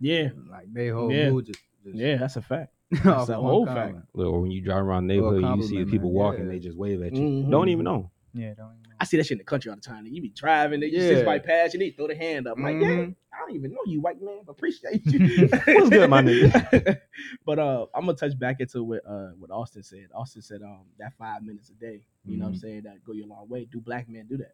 [0.00, 1.30] Yeah, Like they whole Yeah.
[1.30, 2.16] mood just, just yeah.
[2.16, 2.72] That's a fact.
[3.04, 3.96] That's a one whole fact.
[4.14, 6.52] Or when you drive around the neighborhood, you see the people walking, yeah.
[6.52, 7.20] they just wave at you.
[7.22, 7.50] Mhm.
[7.50, 8.10] Don't even know.
[8.32, 10.06] Yeah, don't even I see that shit in the country all the time.
[10.06, 11.16] You be driving, they just Yeah.
[11.16, 12.58] sit by past you, they throw the hand up.
[12.58, 13.14] I'm like, yeah, Mhm.
[13.32, 15.18] I don't even know you, white man, but appreciate you.
[15.66, 17.00] What's good, my nigga?
[17.46, 20.08] but uh, I'm gonna touch back into what uh what Austin said.
[20.14, 22.04] Austin said um that five minutes a day.
[22.26, 22.60] You know what I'm Mhm.
[22.60, 22.82] saying?
[22.84, 23.64] That go your long way.
[23.64, 24.52] Do black men do that?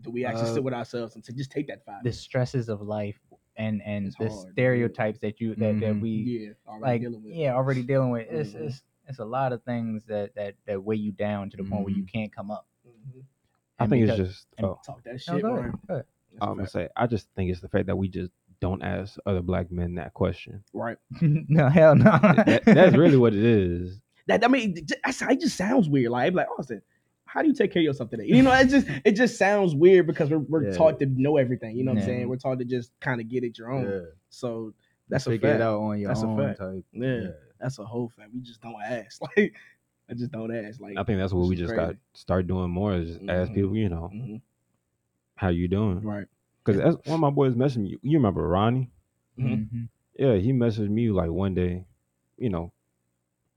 [0.00, 2.02] Do we actually Uh, sit with ourselves and to just take that five?
[2.02, 3.18] the stresses of life
[3.56, 4.52] and and It's the hard, dude.
[4.54, 6.00] stereotypes that you that, that Mhm.
[6.00, 7.32] we yeah, already like dealing with.
[7.34, 8.66] yeah already dealing with it's, Mhm.
[8.66, 11.84] it's it's a lot of things that that that weigh you down to the point
[11.84, 13.22] where you can't come up Mhm.
[13.78, 14.46] I think it's because- just.
[14.58, 15.58] and- Oh, Talk that No, shit, go bro.
[15.60, 16.04] ahead, go ahead.
[16.32, 16.88] That's a I'm gonna say.
[16.96, 20.14] I just think it's the fact that we just don't ask other black men that
[20.14, 20.62] question.
[20.72, 20.96] right.
[21.20, 24.00] no hell no That- that's really what it is.
[24.26, 26.10] That I mean, it just, it just sounds weird.
[26.10, 26.80] Like, I'm like Austin,
[27.26, 28.24] how do you take care of yourself today?
[28.24, 30.72] You know, it just it just sounds weird because we're, we're Yeah.
[30.76, 31.76] taught to know everything.
[31.76, 32.28] You know what I'm saying?
[32.30, 33.84] We're taught to just kind of get it your own.
[33.84, 34.00] Yeah.
[34.30, 34.72] So
[35.10, 35.60] that's a Figure fact.
[35.60, 36.58] it out on your That's a fact.
[36.58, 36.84] type.
[36.92, 37.20] Yeah,
[37.60, 38.30] that's a whole fact.
[38.32, 39.20] We just don't ask.
[39.36, 39.54] Like,
[40.08, 40.80] I just don't ask.
[40.80, 41.98] Like, I think that's what we just got crazy.
[42.14, 44.40] to start doing more is just ask people, you know, Mhm.
[45.36, 46.00] how you doing?
[46.02, 46.26] right.
[46.64, 47.98] Because that's one of my boys messaged me.
[48.02, 48.90] You remember Ronnie?
[49.38, 49.68] Mhm.
[49.70, 49.88] Mhm.
[50.18, 51.84] Yeah, he messaged me like one day,
[52.38, 52.72] you know,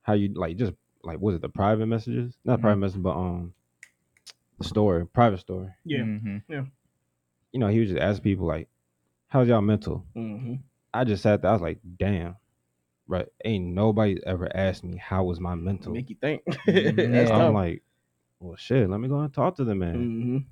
[0.01, 2.37] how you like just like was it the private messages?
[2.43, 2.61] Not Mhm.
[2.63, 3.53] private message, but um,
[4.57, 5.69] the story, private story.
[5.85, 5.99] Yeah.
[6.03, 6.41] Mhm.
[7.53, 8.67] You know, he was just asking people like,
[9.27, 10.55] "How's y'all mental?" Mm-hmm.
[10.93, 11.51] I just sat there.
[11.51, 12.35] I was like, "Damn,
[13.07, 13.27] right?
[13.45, 16.43] Ain't nobody ever asked me how was my mental." Make you think.
[16.67, 17.31] Mhm.
[17.31, 17.83] I'm like,
[18.39, 18.89] "Well, shit.
[18.89, 20.45] Let me go and talk to the man." Mhm.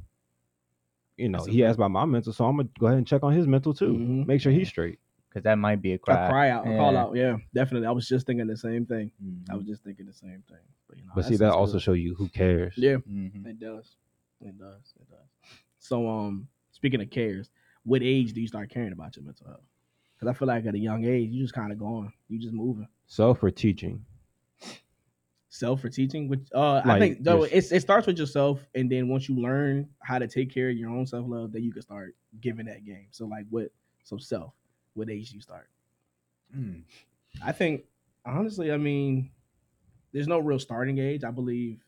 [1.17, 1.69] You know, That's he fact.
[1.69, 3.93] asked about my mental, so I'm gonna go ahead and check on his mental too.
[3.93, 4.27] Mhm.
[4.27, 4.99] Make sure he's straight.
[5.33, 6.27] Cause that might be a A cry.
[6.29, 7.13] cry out, a call out.
[7.15, 7.87] Yeah, definitely.
[7.87, 9.11] I was just thinking the same thing.
[9.49, 10.59] I was just thinking the same thing.
[10.87, 11.81] But, you know, But see, that also good.
[11.81, 12.73] show you who cares.
[12.77, 13.45] Yeah, Mhm.
[13.45, 13.97] it does.
[14.39, 14.93] It does.
[14.97, 15.27] It does.
[15.77, 17.49] So, um, speaking of cares,
[17.83, 19.65] what age do you start caring about your mental health?
[20.25, 22.53] Because I feel like at a young age, you just kind of going, you just
[22.53, 22.87] moving.
[23.05, 24.03] Self for teaching.
[25.49, 28.91] Self for teaching, which uh, I think though your- it's, it starts with yourself, and
[28.91, 31.71] then once you learn how to take care of your own self love, then you
[31.71, 33.07] can start giving that game.
[33.11, 33.67] So, like, what?
[34.03, 34.53] So, self.
[34.95, 35.69] What age do you start?
[36.55, 36.81] Mm.
[37.43, 37.83] I think
[38.25, 39.29] honestly, I mean,
[40.11, 41.23] there's no real starting age.
[41.23, 41.79] I believe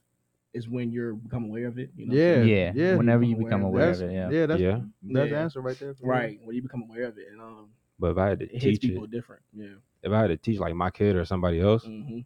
[0.54, 1.90] is when you're become aware of it.
[1.98, 2.44] You know, Yeah.
[2.44, 2.72] Yeah.
[2.76, 2.96] yeah.
[2.96, 4.30] Whenever you Become become aware aware of of it, yeah.
[4.30, 4.80] Yeah, that's Yeah.
[5.04, 5.42] that's the Yeah.
[5.44, 5.94] answer right there.
[5.94, 6.10] for me.
[6.10, 8.52] right when you become aware of it, and um, But if I had to it
[8.52, 9.42] hits teach people it, different.
[9.54, 9.76] Yeah.
[10.04, 12.20] if I had to teach like my kid or somebody else, hmm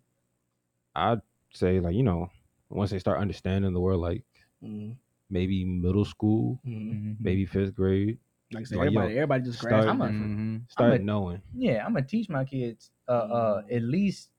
[0.96, 1.22] I'd
[1.54, 2.30] say like you know
[2.70, 4.24] once they start understanding the world, like
[4.62, 4.92] hmm
[5.30, 7.16] maybe middle school, hmm Mhm.
[7.20, 8.18] maybe fifth grade,
[8.54, 10.38] Like I said, Like, yo, everybody, everybody just start- grasps I'm a- different.
[10.38, 10.72] Mhm.
[10.72, 11.42] start a- knowing.
[11.56, 13.76] Yeah, I'm gonna teach my kids uh, uh Mm.
[13.78, 14.30] at least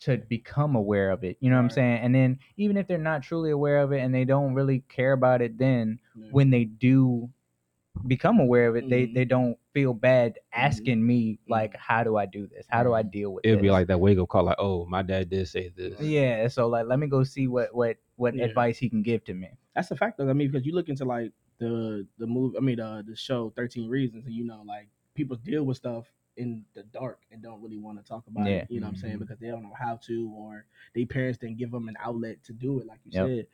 [0.00, 1.38] to become aware of it.
[1.40, 2.00] You know what I'm saying?
[2.00, 5.12] And then even if they're not truly aware of it and they don't really care
[5.12, 6.26] about it, then Yeah.
[6.32, 7.30] when they do
[8.06, 9.14] become aware of it, they Mhm.
[9.14, 10.60] they don't feel bad Mm-hmm.
[10.66, 12.66] asking me like, how do I do this?
[12.68, 15.02] How do I deal with It'd be like that wake up call, like, oh, my
[15.02, 16.00] dad did say this.
[16.00, 16.48] yeah.
[16.48, 18.44] So like, let me go see what what what Yeah.
[18.44, 19.48] advice he can give to me.
[19.74, 20.28] That's a fact though.
[20.28, 23.50] I mean, because you look into like the the movie, I mean, uh, the show
[23.50, 26.06] Thirteen Reasons, and you know, like people deal with stuff
[26.38, 28.62] in the dark and don't really want to talk about Yeah.
[28.62, 28.70] it.
[28.70, 29.16] You know what I'm saying?
[29.16, 29.20] Mhm.
[29.20, 32.54] Because they don't know how to, or their parents didn't give them an outlet to
[32.54, 33.26] do it, like you Yep.
[33.28, 33.46] said.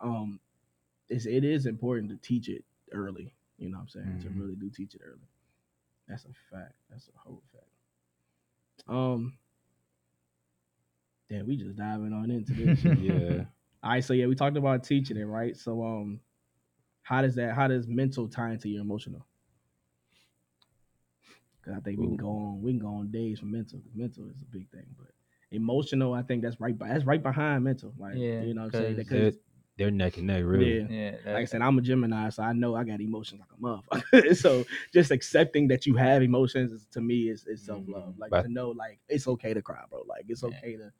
[0.00, 0.38] Um,
[1.08, 3.32] it's it is important to teach it early.
[3.58, 4.06] You know what I'm saying?
[4.18, 4.22] Mhm.
[4.22, 5.28] To really do teach it early.
[6.08, 6.74] That's a fact.
[6.90, 7.70] That's a whole fact.
[8.88, 9.38] Um.
[11.28, 12.78] Damn, we just diving on into this.
[12.82, 12.98] shit.
[12.98, 13.44] Yeah.
[13.82, 15.56] All right, so yeah, we talked about teaching it, right?
[15.56, 16.20] So um
[17.02, 19.24] how does that how does mental tie into your emotional?
[21.64, 23.80] Cause I think we can go on we can go on days for mental.
[23.94, 25.08] mental is a big thing, but
[25.50, 26.76] emotional, I think that's right.
[26.78, 27.92] be- That's right behind mental.
[27.98, 28.96] Like Yeah, you know, what I'm saying?
[28.96, 29.34] because
[29.76, 30.80] They're, they're neck and neck, really.
[30.80, 31.12] Yeah.
[31.24, 31.32] Yeah.
[31.32, 34.36] like I said, I'm a Gemini, so I know I got emotions like a motherfucker.
[34.42, 38.14] so just accepting that you have emotions is, to me is, is self love.
[38.18, 40.02] Like But- to know like it's okay to cry, bro.
[40.06, 40.48] Like it's Yeah.
[40.48, 40.92] okay to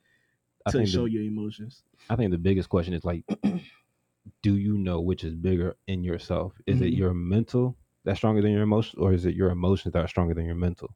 [0.67, 1.83] I to show the, your emotions.
[2.11, 3.25] I think the biggest question is like,
[4.43, 6.53] do you know which is bigger in yourself?
[6.67, 6.97] Is it Mhm.
[6.99, 10.35] your mental that's stronger than your emotions, or is it your emotions that are stronger
[10.35, 10.95] than your mental?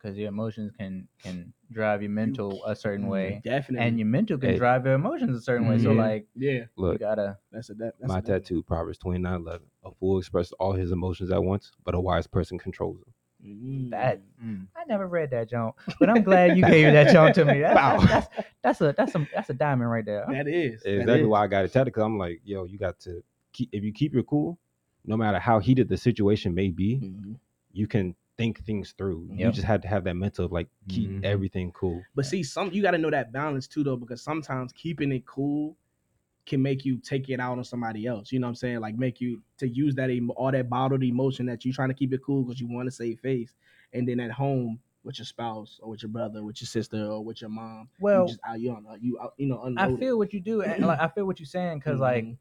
[0.00, 3.10] Because your emotions can can drive your mental a certain Mm-hmm.
[3.10, 3.86] way, Definitely.
[3.86, 4.56] and your mental can Hey.
[4.58, 5.78] drive your emotions a certain way.
[5.78, 5.96] So Mhm.
[5.96, 9.40] like yeah, you Look, gotta that's a that, that's my a tattoo, Proverbs twenty nine
[9.40, 9.66] eleven.
[9.84, 13.12] A fool expresses all his emotions at once, but a wise person controls them.
[13.44, 13.90] Mm.
[13.90, 14.20] that.
[14.44, 14.66] Mm.
[14.76, 17.60] I never read that Joan, but I'm glad you gave that Joan to me.
[17.60, 17.98] That's, Wow.
[18.06, 20.26] that's, that's, that's a that's a that's a diamond right there.
[20.28, 21.26] that is that exactly is.
[21.28, 21.86] why I got it tattooed.
[21.92, 23.68] Because I'm like, yo, you got to keep.
[23.72, 24.58] If you keep your cool,
[25.04, 27.36] no matter how heated the situation may be, Mhm.
[27.72, 29.28] you can think things through.
[29.34, 31.24] You just have to have that mental of like keep Mhm.
[31.24, 32.02] everything cool.
[32.14, 35.26] But see, some you got to know that balance too, though, because sometimes keeping it
[35.26, 35.76] cool
[36.46, 38.32] can make you take it out on somebody else.
[38.32, 38.80] You know what I'm saying?
[38.80, 42.12] Like make you to use that all that bottled emotion that you're trying to keep
[42.14, 43.54] it cool because you want to save face,
[43.92, 47.24] and then at home with your spouse or with your brother, with your sister or
[47.24, 50.16] with your mom, Well, you just out you on you out, you know I feel
[50.18, 50.62] what you do.
[50.62, 52.36] and, like I feel what you're saying because like, Mhm.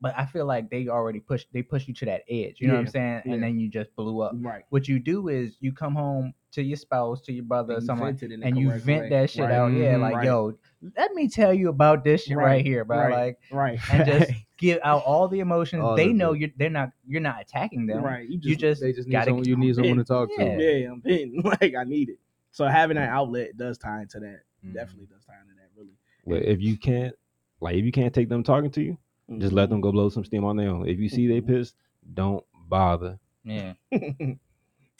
[0.00, 2.56] But I feel like they already push they push you to that edge.
[2.60, 3.22] You know what I'm saying?
[3.26, 3.32] yeah.
[3.34, 4.32] And then you just blew up.
[4.40, 4.64] right.
[4.70, 7.86] What you do is you come home to your spouse, to your brother, And you
[7.86, 9.08] someone, vent it in the and you vent way.
[9.10, 9.52] that shit Right.
[9.52, 9.72] out.
[9.72, 10.00] Yeah, Mhm.
[10.00, 10.24] like Right.
[10.26, 10.58] yo,
[10.96, 12.96] let me tell you about this shit right, Right, here, bro.
[12.98, 13.10] right.
[13.12, 13.78] Like Right.
[13.92, 15.82] and just give out all the emotions.
[15.82, 16.40] All they of know it.
[16.40, 18.02] you're they're not you're not attacking them.
[18.02, 18.28] right.
[18.28, 19.44] You just, You just They just need gotta someone.
[19.44, 20.56] You need someone to talk Yeah.
[20.56, 20.62] to.
[20.80, 21.42] yeah, I'm pitting.
[21.60, 22.18] Like I need it.
[22.52, 24.40] So having that outlet does tie into that.
[24.66, 24.74] Mhm.
[24.74, 25.68] Definitely does tie into that.
[25.76, 25.92] Really.
[26.26, 27.14] But if you can't,
[27.60, 28.98] like, if you can't take them talking to you,
[29.38, 30.88] just let them go blow some steam on their own.
[30.88, 31.46] If you see they Mhm.
[31.46, 31.76] pissed,
[32.14, 33.74] don't bother, Yeah.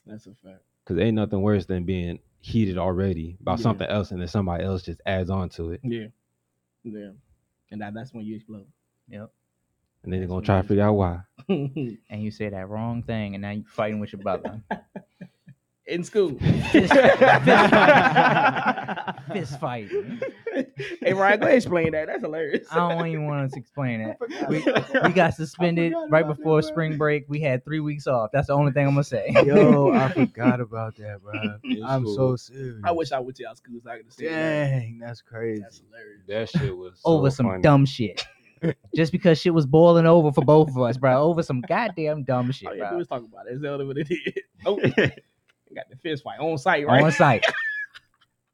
[0.06, 0.62] That's a fact.
[0.84, 3.62] because ain't nothing worse than being heated already about Yeah.
[3.64, 5.80] something else, and then somebody else just adds on to it.
[5.84, 6.06] Yeah.
[6.82, 7.10] Yeah,
[7.70, 8.66] and that, that's when you explode.
[9.08, 9.30] Yep.
[10.02, 11.20] And then they're gonna try to figure out why.
[11.48, 14.62] And you say that wrong thing, and now you're fighting with your brother.
[15.90, 16.38] In school.
[19.32, 19.88] Fist fight.
[21.02, 22.06] hey, Ryan, go ahead explain that.
[22.06, 22.66] That's hilarious.
[22.70, 24.16] I don't even want to explain it.
[24.48, 24.64] We,
[25.04, 27.24] we got suspended right about that, before spring break.
[27.28, 28.30] We had three weeks off.
[28.32, 29.26] That's the only thing I'm gonna say.
[29.44, 31.34] Yo, I forgot about that, bro.
[31.64, 32.14] It's I'm cool.
[32.16, 32.80] so serious.
[32.84, 33.82] I wish I went to y'all schools.
[33.84, 34.70] So I could have seen that.
[34.70, 35.60] Dang, that's crazy.
[35.62, 36.22] That's hilarious.
[36.28, 37.62] That shit was over so some funny.
[37.62, 38.24] dumb shit.
[38.94, 41.22] Just because shit was boiling over for both of us, bro.
[41.22, 42.98] Over some goddamn dumb shit, All you do bro.
[43.00, 43.50] is talk about it.
[43.50, 44.42] That's the only what it is.
[44.66, 44.78] Oh,
[45.74, 47.02] got the fist fight on site, right?
[47.02, 47.44] On site.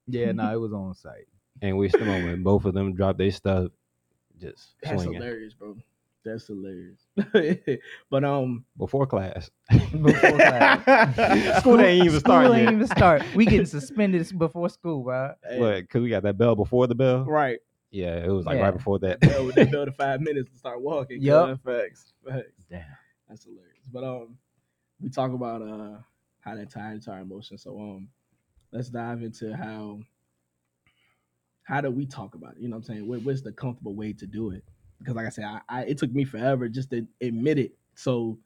[0.09, 1.27] Yeah, no, it was on site.
[1.63, 3.73] and we still when both of them dropped their stuff,
[4.41, 5.77] just That's swinging hilarious, bro.
[6.25, 7.01] That's hilarious.
[8.11, 9.51] but um, before class.
[9.91, 11.59] Before class.
[11.61, 12.45] School ain't even start.
[12.45, 12.73] School ain't yet.
[12.73, 13.23] even start.
[13.35, 15.33] We getting suspended before school, bro.
[15.49, 15.89] hey, What?
[15.91, 17.25] Cause we got that bell before the bell.
[17.25, 17.59] right?
[17.91, 18.63] Yeah, it was like Yeah.
[18.67, 19.19] right before that.
[19.23, 21.21] Yo, they built the five minutes to start walking.
[21.21, 21.61] Yup.
[21.65, 22.13] Facts.
[22.25, 22.63] Facts.
[22.71, 22.85] Damn.
[23.29, 23.87] That's hilarious.
[23.93, 24.37] But um,
[25.01, 25.99] we talk about uh
[26.47, 27.63] how that tied into our emotions.
[27.65, 28.09] So um,
[28.73, 29.99] let's dive into how
[31.65, 32.59] how do we talk about it?
[32.61, 33.09] You know what I'm saying?
[33.09, 34.63] What, what's the comfortable way to do it?
[35.01, 37.73] Because like I said, I, I it took me forever just to admit it.
[37.97, 38.39] So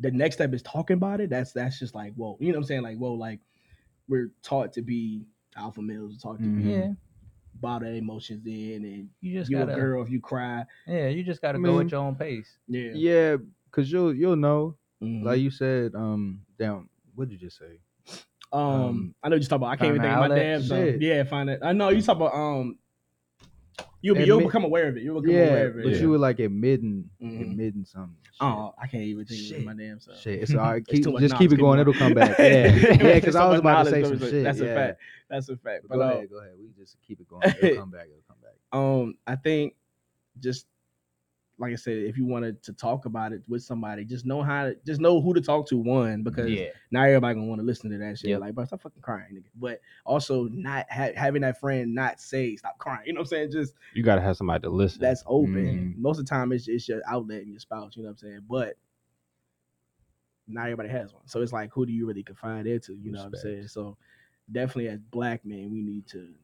[0.00, 1.28] the next step is talking about it.
[1.30, 2.36] That's that's just like whoa.
[2.40, 2.82] You know what I'm saying?
[2.82, 3.40] Like whoa, like
[4.08, 6.56] we're taught to be alpha males, taught to Mhm.
[6.56, 6.92] be Yeah.
[7.60, 10.64] bottle emotions in, and You just you gotta a girl if you cry.
[10.86, 12.56] Yeah, you just gotta I go mean- at your own pace.
[12.66, 12.92] Yeah.
[12.94, 13.36] Yeah,
[13.70, 14.76] cause you'll you'll know.
[15.02, 15.22] Mhm.
[15.24, 16.88] Like you said, um, down.
[17.16, 17.80] What'd you just say?
[18.52, 19.66] Um, Um, I know you talk about.
[19.70, 20.62] I can't even think of my damn.
[20.62, 21.02] Shit.
[21.02, 21.60] Yeah, find it.
[21.62, 22.32] I know you talk about.
[22.34, 22.78] Um,
[24.00, 25.02] you'll be Admit- you'll become aware of it.
[25.02, 25.82] You'll become Yeah, aware of it.
[25.84, 25.98] but yeah.
[25.98, 27.40] you were like admitting, Mhm.
[27.40, 28.16] admitting something.
[28.22, 28.34] Shit.
[28.40, 29.58] Oh, I can't even think Shit.
[29.58, 30.14] of my damn song.
[30.20, 30.86] Shit, it's all right.
[30.88, 31.80] Keep, much just keep it going.
[31.80, 32.36] It'll come back.
[32.38, 33.14] Yeah, yeah.
[33.14, 34.44] Because so I was about to say some shit.
[34.44, 34.66] That's yeah.
[34.66, 35.00] a fact.
[35.28, 35.82] That's a fact.
[35.88, 36.52] But But go ahead, go ahead.
[36.60, 37.42] We just keep it going.
[37.62, 38.06] It'll come back.
[38.08, 38.54] It'll come back.
[38.72, 39.74] um, I think
[40.38, 40.66] just
[41.58, 44.64] like I said, if you wanted to talk about it with somebody, just know how
[44.64, 45.78] to just know who to talk to.
[45.78, 46.68] One because Yeah.
[46.90, 48.30] not everybody gonna want to listen to that shit.
[48.30, 48.40] Yep.
[48.40, 49.46] Like, bro, stop fucking crying, nigga.
[49.54, 53.04] But also not ha- having that friend not say stop crying.
[53.06, 53.52] You know what I'm saying?
[53.52, 55.00] Just You gotta have somebody to listen.
[55.00, 55.94] that's open.
[55.94, 55.98] Mhm.
[55.98, 57.96] Most of the time, it's it's your outlet and your spouse.
[57.96, 58.40] You know what I'm saying?
[58.48, 58.76] But
[60.48, 62.94] not everybody has one, so it's like, who do you really confide into?
[62.94, 63.68] You know what I'm saying?
[63.68, 63.96] So
[64.52, 66.34] definitely, as black men, we need to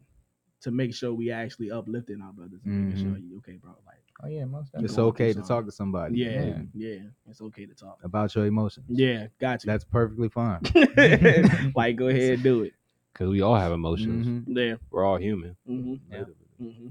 [0.63, 3.29] to make sure we actually uplifting our brothers and making sure Mhm.
[3.31, 3.73] you okay, bro.
[3.87, 6.17] Like, Oh yeah, most You It's okay to talk to somebody.
[6.17, 7.99] yeah, yeah, it's okay to talk.
[8.05, 8.87] About your emotions.
[8.89, 9.67] Yeah, gotcha.
[9.67, 10.61] That's perfectly fine.
[11.75, 12.73] like, go ahead and do it.
[13.15, 14.27] Cause we all have emotions.
[14.27, 14.57] Mhm.
[14.57, 14.77] Yeah.
[14.91, 15.57] We're all human.
[15.67, 16.25] hmm Yeah.
[16.59, 16.89] hmm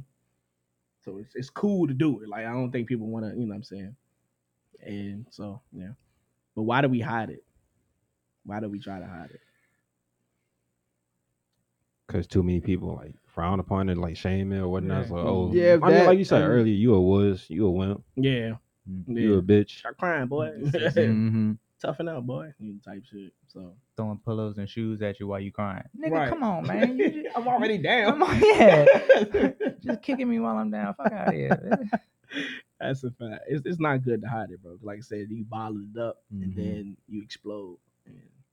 [1.04, 2.30] So it's it's cool to do it.
[2.30, 3.96] Like I don't think people want to, you know what I'm saying?
[4.86, 5.92] And so, yeah.
[6.56, 7.44] But why do we hide it?
[8.46, 9.42] Why do we try to hide it?
[12.08, 15.04] Cause too many people like frown upon it, like shame it or whatnot.
[15.04, 17.50] It's like, oh, Yeah, I mean, that- like you said um, earlier, you a wuss,
[17.50, 18.56] you a wimp, Yeah.
[18.90, 19.04] Mm.
[19.08, 19.40] you Yeah.
[19.40, 19.80] a bitch.
[19.80, 20.52] Start crying, boy.
[20.64, 21.58] Mhm.
[21.82, 22.54] Toughen up, boy.
[22.60, 23.34] You type shit.
[23.48, 25.84] So throwing pillows and shoes at you while you crying.
[26.00, 26.30] Nigga, Right.
[26.30, 26.96] come on, man.
[26.98, 28.12] You just, I'm already down.
[28.20, 28.86] Come on, yeah.
[29.84, 30.94] just kicking me while I'm down.
[30.94, 31.90] Fuck out of here.
[32.80, 33.44] That's a fact.
[33.48, 34.78] It's, it's not good to hide it, bro.
[34.84, 36.56] Like I said, you bottle it up and Mhm.
[36.56, 37.78] then you explode.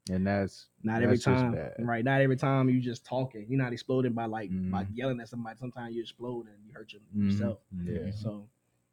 [0.08, 1.74] And And that's not every That's just time, bad.
[1.80, 2.04] right?
[2.04, 3.46] Not every time you just talking.
[3.48, 4.88] You're not exploding by like by Mhm.
[4.94, 5.56] yelling at somebody.
[5.58, 7.24] Sometimes you explode and you hurt your, Mhm.
[7.30, 7.58] yourself.
[7.84, 8.10] Yeah.
[8.12, 8.48] So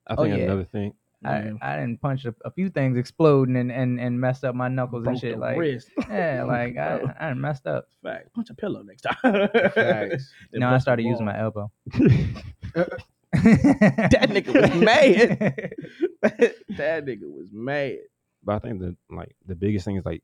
[0.08, 0.44] I Oh, think yeah.
[0.44, 0.94] another thing.
[1.24, 1.54] I.
[1.62, 5.04] I didn't punch a, a few things exploding and, and, and messed up my knuckles
[5.06, 5.34] broke and shit.
[5.36, 5.90] the Like, wrist.
[6.10, 7.88] yeah, like I, I messed up.
[8.04, 8.32] fact.
[8.34, 9.50] Punch a pillow next time.
[9.74, 10.32] Facts.
[10.54, 11.72] No, I started using my elbow.
[12.74, 13.02] That
[14.12, 15.40] that nigga was mad.
[16.22, 17.98] that nigga was mad.
[18.44, 20.22] But I think the like the biggest thing is like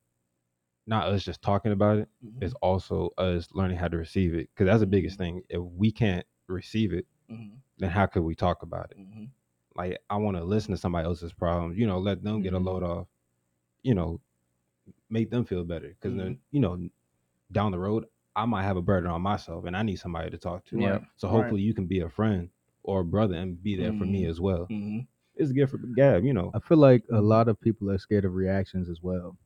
[0.91, 2.43] not us just talking about it, Mhm.
[2.43, 4.49] it's also us learning how to receive it.
[4.55, 5.37] Cause that's the biggest Mm-hmm.
[5.37, 5.43] thing.
[5.49, 7.57] If we can't receive it, Mhm.
[7.79, 8.97] then how could we talk about it?
[8.99, 9.29] Mhm.
[9.75, 12.59] Like I want to listen to somebody else's problems, you know, let them get a
[12.59, 12.65] Mhm.
[12.65, 13.07] load off,
[13.83, 14.21] you know,
[15.09, 15.89] make them feel better.
[15.89, 16.89] because then, you know,
[17.51, 18.05] down the road,
[18.35, 20.79] I might have a burden on myself and I need somebody to talk to.
[20.79, 20.99] Yeah.
[21.17, 21.35] So Right.
[21.37, 22.49] hopefully you can be a friend
[22.83, 24.67] or a brother and be there for me as well.
[25.35, 27.97] It's a gift for Gab, you know, I feel like a lot of people are
[27.97, 29.37] scared of reactions as well.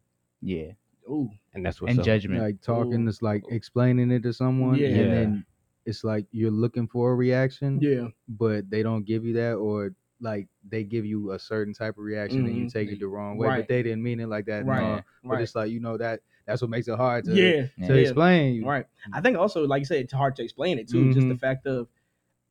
[0.41, 0.73] yeah,
[1.09, 1.29] Ooh.
[1.53, 2.05] and that's what's and up.
[2.05, 2.41] judgment.
[2.41, 3.09] Like talking Ooh.
[3.09, 4.87] is like explaining it to someone, Yeah.
[4.89, 5.45] and then
[5.85, 8.07] it's like you're looking for a reaction, Yeah.
[8.27, 12.03] but they don't give you that, or like they give you a certain type of
[12.03, 12.73] reaction and you Mhm.
[12.73, 13.57] take it the wrong way, Right.
[13.59, 14.65] but they didn't mean it like that.
[14.65, 14.81] Right.
[14.81, 15.01] no.
[15.23, 15.41] But Right.
[15.43, 17.67] it's like you know that that's what makes it hard to yeah.
[17.77, 17.87] Yeah.
[17.87, 18.55] to explain.
[18.55, 18.65] You.
[18.65, 18.85] Right.
[19.13, 21.13] I think also, like you said, it's hard to explain it too.
[21.13, 21.39] Just the Mhm.
[21.39, 21.87] fact of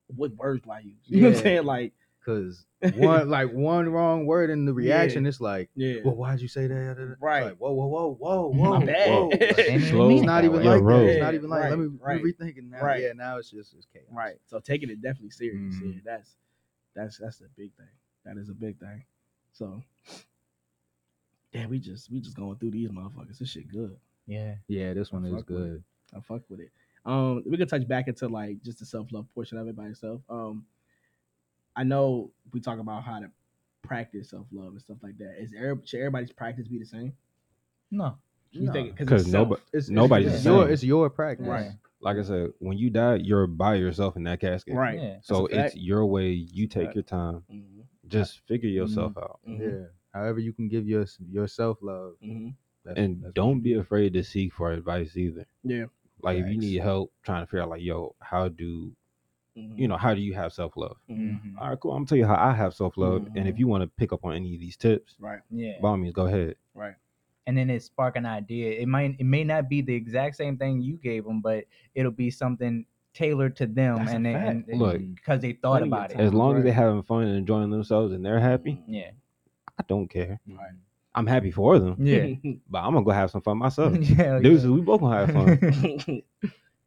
[0.09, 0.95] what words do I use?
[1.07, 1.43] You know what I'm Yeah.
[1.43, 1.65] saying?
[1.65, 1.93] Like,
[2.25, 2.65] Cause
[2.97, 6.01] one like one wrong word in the reaction, it's like, Yeah.
[6.05, 7.17] well, why'd you say that?
[7.21, 7.45] Right.
[7.45, 9.09] Like, whoa, whoa, whoa, whoa, whoa, bad.
[9.11, 9.29] whoa.
[9.31, 9.91] Like, it's
[10.25, 10.63] not even.
[10.63, 11.05] Yeah, like that.
[11.05, 12.23] It's not even like let me right.
[12.23, 12.81] rethink it now.
[12.83, 13.03] Right.
[13.03, 14.07] Yeah, now it's just it's chaos.
[14.11, 14.37] Right.
[14.47, 15.75] So taking it definitely serious.
[15.77, 15.95] Mhm.
[15.97, 16.37] Yeah, that's
[16.95, 17.87] that's that's a big thing.
[18.25, 19.05] That is a big thing.
[19.53, 19.83] So
[21.53, 23.39] yeah, we just we just going through these motherfuckers.
[23.39, 23.97] This shit good.
[24.27, 24.55] Yeah.
[24.67, 25.85] Yeah, this one I is good.
[26.17, 26.71] I fuck with it.
[27.07, 29.87] Um, we could touch back into like just the self love portion of it by
[29.87, 30.23] itself.
[30.29, 30.65] Um,
[31.77, 33.31] I know we talk about how to
[33.83, 35.37] practice self love and stuff like that.
[35.41, 37.13] Is every, should everybody's practice be the same?
[37.91, 38.17] No.
[38.53, 38.73] You No.
[38.73, 39.63] think Because it's nobody.
[39.73, 41.47] It's, Nobody's it's the your it's your practice.
[41.47, 41.71] Right.
[42.01, 44.75] like I said, when you die, you're by yourself in that casket.
[44.75, 44.99] right?
[45.01, 45.17] Yeah.
[45.23, 46.31] So it's your way.
[46.31, 46.95] You take fact.
[46.97, 47.43] your time.
[47.53, 49.87] Mhm, Just figure yourself out, mhm, Yeah.
[50.13, 52.15] However you can give your yourself love.
[52.85, 55.47] That's, and that's don't be afraid to seek for advice either.
[55.65, 55.87] Yeah.
[56.23, 58.95] Like if you need help trying to figure out, like, yo, how do
[59.57, 60.97] mhm, you know how do you have self love?
[61.11, 61.41] mhm.
[61.41, 61.59] Mhm.
[61.61, 61.93] All right, cool.
[61.93, 63.59] I'm gonna tell you how I have self love, and if Mhm.
[63.59, 65.41] you want to pick up on any of these tips, Right.
[65.51, 65.81] Yeah.
[65.81, 66.57] by all means, go ahead.
[66.75, 66.95] Right.
[67.47, 68.73] and then it spark an idea.
[68.81, 72.11] It might it may not be the exact same thing you gave them, but it'll
[72.11, 74.49] be something tailored to them, That's a and they, fact.
[74.49, 76.17] and, and Look, because they thought about it.
[76.17, 78.85] As long as they're having fun and enjoying themselves and they're happy, Mhm.
[78.89, 79.11] Yeah,
[79.79, 80.41] I don't care.
[80.49, 80.71] Right.
[81.15, 82.27] I'm happy for them, yeah,
[82.71, 83.93] but I'm gonna go have some fun myself.
[84.01, 84.39] yeah.
[84.41, 85.33] Deuces, we both gonna have
[86.09, 86.23] fun.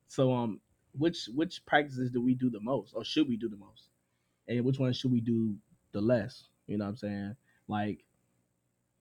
[0.07, 0.59] so um
[0.97, 3.89] which which practices do we do the most or should we do the most?
[4.47, 5.55] And which ones should we do
[5.91, 6.45] the less?
[6.67, 7.35] You know what i'm saying?
[7.67, 8.03] Like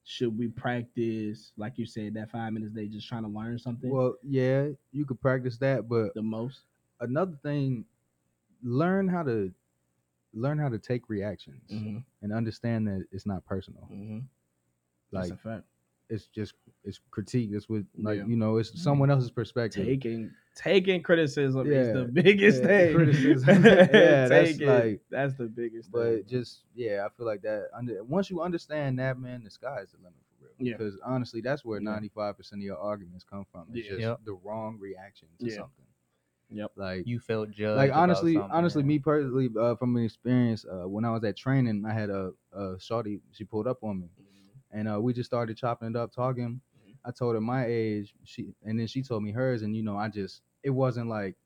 [0.04, 3.90] should we practice like you said that five minutes day just trying to learn something?
[3.90, 6.60] Well, yeah, you could practice that, but the most?
[7.00, 7.84] another thing,
[8.62, 9.52] learn how to
[10.32, 13.88] learn how to take reactions mm-hmm, and understand that it's not personal.
[13.92, 14.18] mm-hmm.
[15.12, 15.64] that's Like a fact
[16.08, 16.54] it's just
[16.84, 17.50] it's critique.
[17.52, 18.26] It's with like Yeah.
[18.26, 19.84] you know it's someone else's perspective.
[19.84, 23.48] taking taking criticism is the biggest Yeah, thing criticism.
[23.64, 27.68] Yeah, that's Taking- like- that's the biggest But thing just yeah, I feel like that.
[27.76, 30.52] Under once you understand that, man, the sky is the limit for real.
[30.58, 30.76] Yeah.
[30.76, 33.66] Because honestly, that's where ninety five percent of your arguments come from.
[33.72, 33.90] It's Yeah.
[33.92, 34.20] just Yep.
[34.24, 35.54] the wrong reaction to Yeah.
[35.56, 35.84] something.
[36.50, 36.72] Yep.
[36.76, 37.76] Like you felt judged.
[37.76, 38.86] like honestly, something, honestly, yeah.
[38.86, 42.30] me personally, uh, from an experience, uh, when I was at training, I had a,
[42.52, 43.18] a shorty.
[43.32, 44.06] She pulled up on me,
[44.76, 46.60] and uh, we just started chopping it up, talking.
[46.86, 46.94] Mhm.
[47.04, 49.96] I told her my age, she, and then she told me hers, and you know,
[49.96, 51.36] I just, it wasn't like,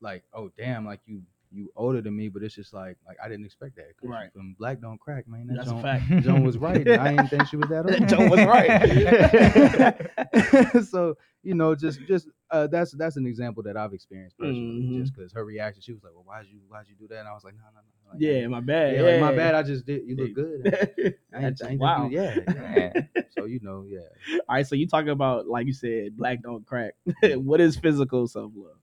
[0.00, 3.28] like, oh damn, like you, you older than me, but it's just like, like I
[3.28, 3.96] didn't expect that.
[3.98, 4.30] 'cause Right.
[4.32, 5.46] From black don't crack, man.
[5.46, 6.86] That that's a fact Joan was right.
[6.86, 8.08] I didn't think she was that old.
[8.08, 10.82] Joan was right.
[10.84, 14.82] so you know, just just uh, that's that's an example that I've experienced personally.
[14.82, 15.00] Mhm.
[15.00, 17.28] Just because her reaction, she was like, "Well, why'd you why'd you do that?" And
[17.28, 19.54] I was like, "No, no, no." Like, yeah my bad yeah, like, my bad.
[19.54, 20.02] I just did.
[20.06, 21.14] You look good.
[21.34, 22.92] I ain't, I ain't wow you- yeah, yeah.
[23.36, 24.00] So you know, yeah.
[24.48, 26.94] All right, so you talking about like you said, black don't crack.
[27.34, 28.76] what is physical self love?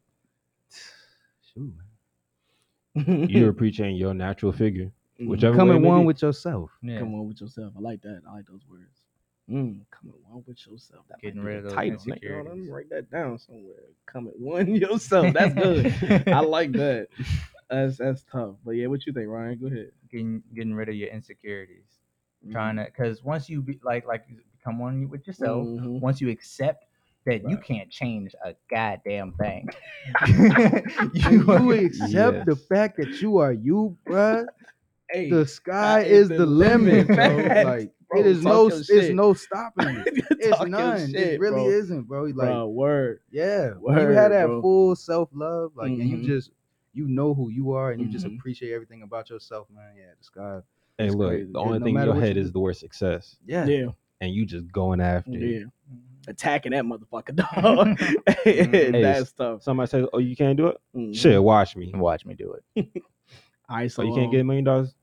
[1.53, 5.29] Shoot, You're appreciating your natural figure, Mm-hmm.
[5.29, 6.71] whichever way coming one with yourself.
[6.81, 6.97] Yeah.
[6.99, 7.73] come on with yourself.
[7.77, 8.23] I like that.
[8.27, 9.02] I like those words.
[9.49, 11.05] Mm, coming one with yourself.
[11.09, 11.97] That Getting rid the of those title.
[11.97, 12.45] nigga.
[12.45, 12.69] Let me insecurities.
[12.69, 13.83] write that down somewhere.
[14.05, 15.33] Coming one yourself.
[15.33, 15.93] That's good.
[16.27, 17.07] I like that.
[17.69, 18.55] That's that's tough.
[18.63, 19.57] But yeah, what you think, Ryan?
[19.59, 19.91] Go ahead.
[20.11, 21.99] getting getting rid of your insecurities.
[22.43, 22.51] Mm-hmm.
[22.53, 25.99] Trying to, because once you be like like you become one with yourself, Mhm.
[25.99, 26.85] once you accept
[27.25, 29.67] that you can't change a goddamn thing.
[31.13, 32.45] You, you, accept Yes.
[32.45, 34.45] the fact that you are you, bruh.
[35.09, 37.51] Hey, The sky is is the the limit, bro.
[37.63, 38.19] Like bro.
[38.21, 39.15] it is no, it's shit.
[39.15, 40.25] no stopping it.
[40.39, 41.11] It's none.
[41.11, 41.69] shit, it really bro.
[41.69, 42.23] isn't, bro.
[42.23, 43.19] Like Bro, word.
[43.31, 44.61] Yeah, when you had that bro.
[44.61, 46.25] full self love, like, and you Mhm.
[46.25, 46.51] just
[46.93, 48.37] you know who you are, and you just Mhm.
[48.37, 49.93] appreciate everything about yourself, man.
[49.97, 50.59] Yeah, the sky.
[50.97, 51.51] Hey, It's look, crazy.
[51.51, 53.65] the Yeah, only no thing in matter your head you is the word success, Yeah,
[53.65, 53.87] Yeah,
[54.21, 55.41] and you just going after it.
[55.41, 55.65] yeah.
[56.27, 57.97] Attacking that motherfucker, dog.
[59.01, 59.63] That's tough.
[59.63, 61.15] Somebody says, "Oh, you can't do it." Mhm.
[61.15, 61.91] Shit, watch me.
[61.95, 62.63] watch me do it.
[63.69, 64.93] All right, so So you can't um, get a million dollars.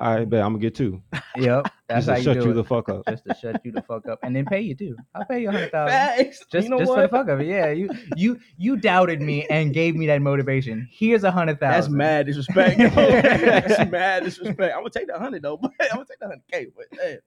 [0.00, 1.02] I bet I'm gonna get two.
[1.36, 2.54] Yep, that's Just how to you shut do you it.
[2.54, 3.02] the fuck up.
[3.08, 4.96] just to shut you the fuck up, and then pay you too.
[5.14, 5.92] I'll pay you a hundred thousand.
[5.92, 6.44] Facts.
[6.50, 7.70] Just, you know just for the fuck of it, yeah.
[7.70, 10.88] You, you, you doubted me and gave me that motivation.
[10.90, 11.92] Here's a hundred thousand.
[11.92, 12.78] That's mad disrespect.
[12.80, 12.88] yo.
[12.90, 14.74] That's mad disrespect.
[14.74, 16.66] I'm gonna take the hundred though, but I'm gonna take the hundred K.
[16.76, 17.18] But hey.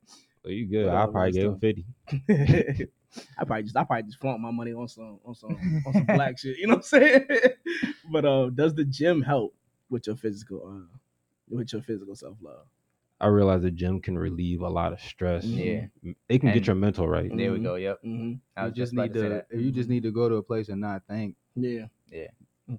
[0.43, 0.85] So you good?
[0.85, 2.87] Whatever, I probably that's gave him fifty.
[3.37, 6.05] I probably just I probably just flaunt my money on some on some on some
[6.05, 6.57] black shit.
[6.57, 7.27] You know what I'm saying?
[8.11, 9.53] but uh, does the gym help
[9.89, 10.97] with your physical uh
[11.51, 12.65] with your physical self love?
[13.19, 15.43] I realize the gym can relieve a lot of stress.
[15.43, 15.85] Yeah.
[16.27, 17.29] It can And- get your mental right.
[17.29, 17.63] There we Mhm.
[17.63, 17.75] go.
[17.75, 17.99] Yep.
[18.03, 18.33] Mm-hmm.
[18.57, 19.29] I you just just need to say to.
[19.35, 19.47] that.
[19.51, 21.35] If you just need to go to a place and not think.
[21.55, 21.85] Yeah.
[22.11, 22.27] Yeah.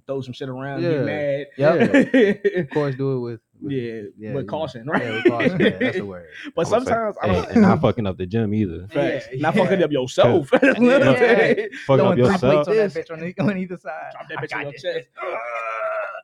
[0.07, 0.89] Throw some shit around, Yeah.
[0.91, 1.47] get mad.
[1.57, 2.61] Yeah.
[2.61, 3.39] Of course, do it with.
[3.61, 4.43] with yeah, yeah, with you know.
[4.45, 5.03] caution, right?
[5.03, 5.59] Yeah, with caution.
[5.61, 6.27] Yeah, that's the word.
[6.55, 7.51] But I'm say, sometimes I hey, don't.
[7.51, 8.87] and not fucking up the gym either.
[8.87, 9.27] Facts.
[9.31, 9.63] Yeah, Not yeah.
[9.63, 10.49] fucking up yourself.
[10.51, 10.71] That's Yeah.
[10.73, 10.89] Fucking
[11.85, 12.65] Throwing up three yourself.
[12.65, 14.11] plates on that bitch on, the, on either side.
[14.13, 15.07] Drop that bitch on your this chest.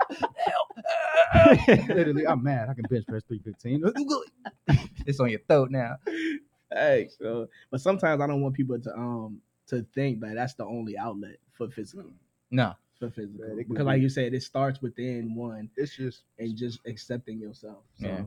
[1.88, 2.70] Literally, I'm mad.
[2.70, 3.93] I can bench press 315.
[5.05, 5.95] It's on your throat now.
[6.72, 10.66] Hey, so but sometimes I don't want people to um to think that that's the
[10.66, 12.05] only outlet for physical
[12.51, 12.74] No.
[12.99, 16.24] for physical Yeah, it could because like you said, it starts within one It's just
[16.38, 17.84] and just accepting yourself.
[17.99, 18.24] So, Yeah.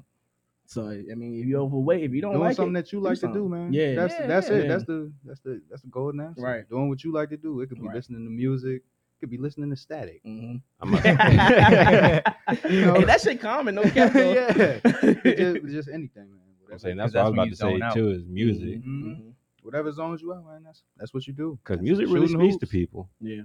[0.66, 3.00] so I mean, if you're overweight, if you don't doing like something it, that you
[3.00, 3.72] like to do, man.
[3.72, 3.94] Yeah.
[3.94, 4.54] that's Yeah, that's yeah.
[4.56, 4.62] it.
[4.62, 4.68] Yeah.
[4.68, 6.42] That's the that's the that's the golden answer.
[6.42, 6.68] Right.
[6.68, 7.60] Doing what you like to do.
[7.60, 7.94] It could be Right.
[7.96, 8.82] listening to music.
[9.22, 10.20] It could be listening to static.
[10.24, 10.60] Mhm.
[10.80, 10.98] I'm a-
[12.68, 12.94] You know?
[12.94, 14.12] hey, that shit common, no cap.
[14.12, 14.32] though.
[14.32, 14.80] yeah.
[15.22, 16.40] Just, just anything, man.
[16.72, 17.94] I'm saying Because that's what I was about to say out.
[17.94, 18.82] too is music.
[18.82, 19.04] Mhm.
[19.04, 19.32] Mhm.
[19.62, 20.64] whatever zones you out, man.
[20.64, 21.56] That's that's what you do.
[21.62, 23.08] Because music really shooting speaks to people.
[23.20, 23.42] Yeah.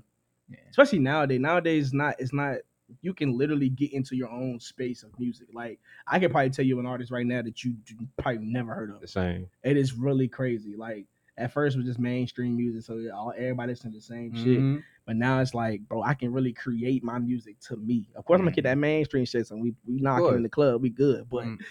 [0.50, 0.58] Yeah.
[0.72, 1.40] Especially nowadays.
[1.40, 2.58] Nowadays, not it's not.
[3.02, 5.50] You can literally get into your own space of music.
[5.54, 7.76] Like I could probably tell you an artist right now that you
[8.18, 9.00] probably never heard of.
[9.02, 9.48] The same.
[9.64, 10.76] It is really crazy.
[10.76, 11.06] Like
[11.38, 14.60] at first it was just mainstream music, so all everybody listened to the same shit.
[14.60, 14.84] Mhm.
[15.06, 18.10] But now it's like, bro, I can really create my music to me.
[18.16, 20.36] Of course, I'm gonna get that mainstream shit, so we we knocking course.
[20.38, 21.30] in the club, we good.
[21.30, 21.62] But Mm.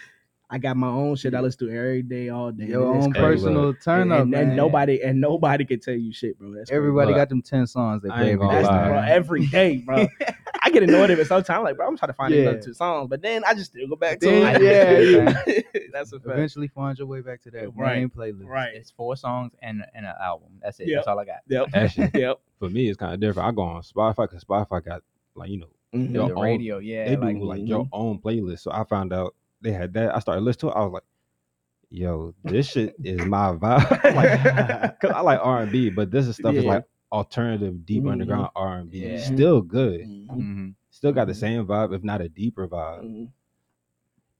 [0.49, 2.67] I got my own shit I listen to every day, all day.
[2.67, 3.43] Your own crazy.
[3.43, 4.55] personal turn and, up, and, and man.
[4.55, 6.53] nobody and nobody can tell you shit, bro.
[6.53, 6.71] That's.
[6.71, 8.67] Everybody Look, got them ten songs they I play ain't every gonna day.
[8.67, 10.07] That's bro, every day, bro.
[10.67, 11.49] I get annoyed of it sometimes.
[11.57, 12.41] I'm like, bro, I'm trying to find Yeah.
[12.41, 15.65] another two songs, but then I just still go back to Then, it.
[15.73, 16.31] yeah, that's a fact.
[16.37, 17.97] Eventually, find your way back to that Right.
[17.99, 18.45] main playlist.
[18.47, 18.73] Right.
[18.75, 20.59] It's four songs and and an album.
[20.61, 20.87] That's it.
[20.87, 20.97] Yep.
[20.97, 21.37] That's all I got.
[21.47, 21.67] Yep.
[21.73, 22.39] Actually, yep.
[22.59, 23.47] for me, it's kind of different.
[23.47, 25.01] I go on Spotify because Spotify got
[25.35, 26.13] like you know Mhm.
[26.13, 27.05] Your the own- radio, yeah.
[27.07, 28.59] they do like, like, your own playlist.
[28.59, 30.13] So I found out they had that.
[30.13, 30.81] I started listening to it.
[30.81, 31.03] I was like,
[31.89, 34.13] yo, this shit is my vibe.
[34.15, 38.03] like, cause I like R and B, but this is stuff is like alternative, deep
[38.03, 38.11] Mhm.
[38.11, 39.17] underground R and B.
[39.17, 40.01] Still good.
[40.01, 40.27] Mhm.
[40.29, 40.75] Mhm.
[40.89, 41.37] Still got the Mhm.
[41.37, 43.03] same vibe, if not a deeper vibe.
[43.03, 43.31] Mhm.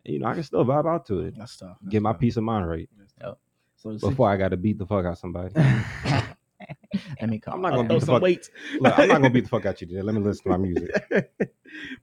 [0.06, 1.36] You know, I can still vibe out to it.
[1.38, 1.78] That's tough.
[1.90, 2.90] Get my That's peace of mind right
[3.20, 3.38] tough.
[3.76, 5.54] So since- before I got to beat the fuck out somebody.
[7.22, 7.54] Let me call.
[7.56, 8.22] I'm not gonna throw beat the some fuck.
[8.24, 8.50] weights.
[8.80, 10.02] Look, I'm not gonna beat the fuck out you today.
[10.02, 10.92] Let me listen to my music.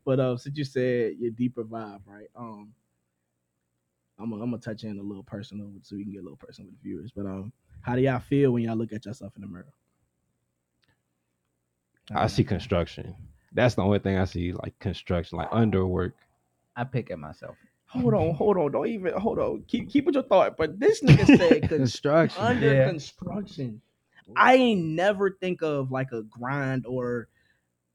[0.04, 2.28] but uh, since you said your deeper vibe, right?
[2.36, 2.72] Um,
[4.18, 6.36] I'm gonna, I'm gonna touch in a little personal so we can get a little
[6.36, 7.10] personal with the viewers.
[7.10, 9.66] But um, how do y'all feel when y'all look at yourself in the mirror?
[12.12, 12.48] I see mm-hmm.
[12.48, 13.14] construction.
[13.52, 16.12] That's the only thing I see, like construction, like underwork.
[16.76, 17.57] I pick at myself.
[17.86, 19.62] Hold on, hold on, don't even hold on.
[19.68, 20.57] Keep keep with your thought.
[20.57, 22.42] But this nigga said con- Construction.
[22.42, 22.88] under Yeah.
[22.88, 23.80] construction.
[24.36, 27.28] I ain't never think of like a grind or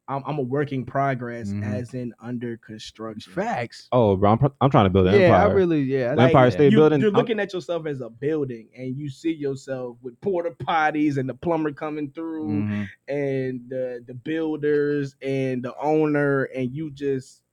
[0.10, 1.64] I'm, I'm a work in progress Mhm.
[1.64, 3.32] as in under construction.
[3.32, 3.88] Facts.
[3.92, 5.50] Oh, bro, I'm, I'm trying to build an Yeah, empire.
[5.50, 6.14] I really, yeah.
[6.16, 6.52] Like- Empire that.
[6.54, 9.98] State you, Building, You're I'm- looking at yourself as a building, and you see yourself
[10.02, 12.88] with porta potties and the plumber coming through, Mhm.
[13.08, 17.44] and the the builders and the owner, and you just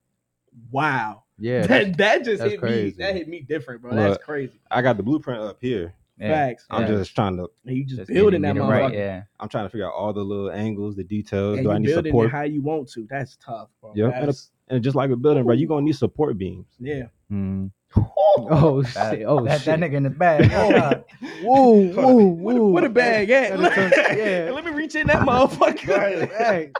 [0.70, 1.24] wow.
[1.38, 1.66] Yeah.
[1.66, 2.90] that that just that's hit me.
[2.98, 3.90] That hit me different, bro.
[3.92, 4.58] Look, That's crazy.
[4.70, 5.92] I got the blueprint up here.
[6.18, 6.28] Yeah.
[6.32, 6.66] Facts.
[6.70, 6.88] I'm Yeah.
[6.88, 7.48] just trying to.
[7.66, 8.70] And you just, Just building that getting motherfucker.
[8.70, 8.94] right.
[8.94, 9.22] Yeah.
[9.38, 11.58] I'm trying to figure out all the little angles, the details.
[11.58, 12.26] And Do you I need building support?
[12.28, 13.06] it how you want to.
[13.10, 13.92] That's tough, bro.
[13.94, 14.12] Yep.
[14.14, 14.32] And,
[14.68, 16.66] and just like a building, bro, you gonna need support beams.
[16.80, 17.04] yeah.
[17.30, 17.70] Mhm.
[17.96, 18.02] Oh,
[18.50, 19.24] Oh That, shit.
[19.26, 19.66] Oh that, shit.
[19.66, 20.50] that nigga in the bag.
[20.52, 21.04] Oh, God.
[21.42, 22.68] Whoa, whoa, Where, whoa.
[22.68, 23.58] where the bag at?
[23.58, 24.50] That- that- yeah.
[24.54, 26.28] Let me reach in that motherfucker.
[26.36, 26.72] Hey,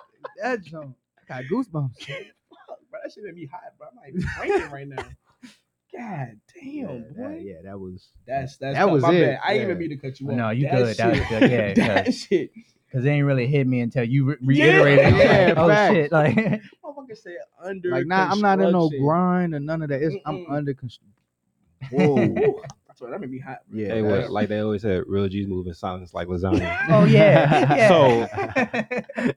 [0.43, 0.97] that jump.
[1.28, 1.99] I got goosebumps.
[1.99, 3.89] Fuck, bro, that shit made me hot, bro.
[3.89, 5.05] I'm like raining right now.
[5.97, 7.03] God damn, yeah, boy.
[7.16, 8.09] that, yeah, that was.
[8.26, 9.40] That's that's That was my it, bad.
[9.44, 10.36] I didn't even mean to cut you off.
[10.36, 10.97] No, you good.
[10.97, 11.51] That was shit- good.
[11.51, 12.51] Yeah, that 'cause- shit.
[12.92, 15.07] Cause they ain't really hit me until you re- reiterated.
[15.07, 15.16] it.
[15.16, 15.94] Yeah, oh facts.
[15.94, 16.12] shit!
[16.12, 16.34] Like
[16.84, 17.90] Motherfucker said under.
[17.90, 20.01] Like, nah, I'm not in no grind or none of that.
[20.03, 21.12] It's, I'm under construction.
[21.90, 22.16] Whoa,
[22.86, 23.59] that's that made me hot.
[23.68, 23.80] Bro.
[23.80, 26.78] Yeah, Hey, that's- what, like they always said, real G's move in silence like lasagna.
[26.88, 27.88] oh yeah.
[27.88, 29.32] So-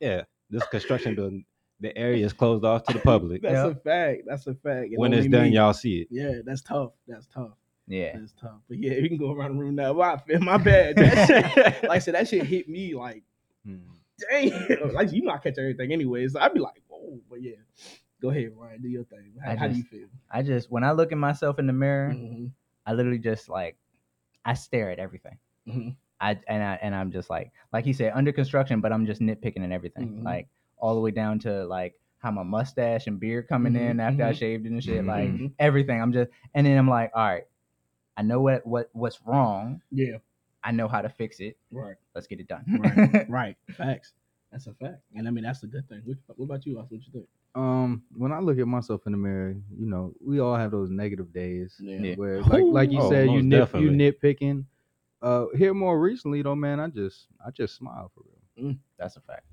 [0.00, 1.44] yeah, this construction building,
[1.80, 3.42] the area is closed off to the public.
[3.42, 3.76] That's Yep.
[3.76, 4.22] a fact.
[4.26, 4.88] That's a fact.
[4.90, 6.08] And when it's done, me- y'all see it.
[6.10, 6.92] Yeah, that's tough.
[7.08, 7.50] That's tough.
[7.88, 8.16] yeah.
[8.18, 8.60] That's tough.
[8.68, 9.92] But yeah, we can go around the room now.
[9.92, 10.96] Wow, my bad.
[10.96, 13.22] That shit, like I said, that shit hit me like
[13.66, 13.76] Hmm.
[14.30, 14.92] damn.
[14.94, 16.32] Like you know, I catch everything anyways.
[16.34, 17.18] So I'd be like, whoa.
[17.28, 17.56] But yeah,
[18.22, 18.80] go ahead, Ryan.
[18.82, 19.32] Do your thing.
[19.44, 20.06] How, I how do you just- feel?
[20.30, 22.50] I just when I look at myself in the mirror, Mhm,
[22.86, 23.76] I literally just like
[24.44, 25.38] I stare at everything.
[25.68, 25.96] mhm.
[26.20, 29.20] I and I and I'm just like like he said under construction, but I'm just
[29.20, 30.20] nitpicking and everything.
[30.20, 30.24] Mhm.
[30.24, 30.48] Like
[30.84, 34.22] all the way down to like how my mustache and beard coming Mhm, in after
[34.22, 34.36] I mhm.
[34.36, 35.06] shaved it and shit.
[35.06, 35.52] Like Mhm.
[35.58, 36.00] everything.
[36.00, 37.44] I'm just and then I'm like, all right,
[38.18, 39.80] I know what what what's wrong.
[39.90, 40.18] Yeah,
[40.62, 41.56] I know how to fix it.
[41.72, 42.64] right, Let's get it done.
[42.68, 43.56] right, right.
[43.78, 44.12] Facts.
[44.52, 45.00] That's a fact.
[45.16, 46.02] And I mean, that's a good thing.
[46.04, 46.76] What, what about you?
[46.76, 46.92] Alex?
[46.92, 47.28] What you think?
[47.54, 50.90] Um, when I look at myself in the mirror, you know, we all have those
[50.90, 52.14] negative days Yeah.
[52.16, 54.04] where, like, like you Oh, said, you most nip, definitely.
[54.04, 54.64] you nitpicking.
[55.22, 58.74] Uh, here more recently though, man, I just, I just smile for real.
[58.98, 59.44] That's a fact.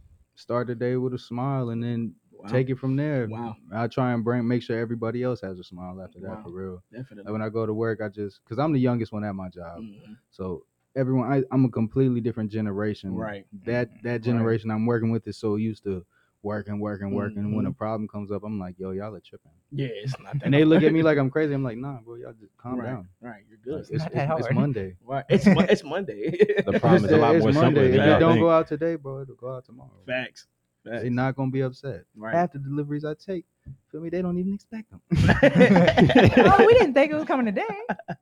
[0.41, 2.47] Start the day with a smile and then Wow.
[2.49, 3.27] take it from there.
[3.29, 3.55] Wow.
[3.71, 6.41] I try and bring, make sure everybody else has a smile after that Wow.
[6.43, 6.83] for real.
[6.91, 7.25] Definitely.
[7.25, 9.49] Like when I go to work, I just, cause I'm the youngest one at my
[9.49, 10.17] job, Mhm.
[10.31, 10.65] so
[10.95, 13.13] everyone, I, I'm a completely different generation.
[13.13, 13.45] Right.
[13.65, 16.03] That that generation I'm working with is so used to
[16.43, 17.55] working, working, working.
[17.55, 17.77] When a Mhm.
[17.77, 19.51] problem comes up, I'm like, yo, y'all are tripping.
[19.71, 20.43] Yeah, it's not that.
[20.43, 21.53] And they look at me like I'm crazy.
[21.53, 23.07] I'm like, nah, bro, y'all just calm right, down.
[23.21, 23.83] Right, you're good.
[23.83, 24.53] Like, it's, not it's, that it's.
[24.55, 24.95] Monday.
[25.05, 26.31] right, it's it's Monday.
[26.65, 27.91] The problem is a lot It's more simpler Monday.
[27.91, 28.41] than If y'all it don't think.
[28.43, 29.89] go out today, bro, it'll go out tomorrow.
[30.05, 30.47] Facts.
[30.83, 31.01] Facts.
[31.03, 32.05] They're not gonna be upset.
[32.15, 32.33] right.
[32.33, 33.45] Half the deliveries I take,
[33.91, 35.01] feel me, they don't even expect them.
[35.11, 37.67] oh, we didn't think it was coming today.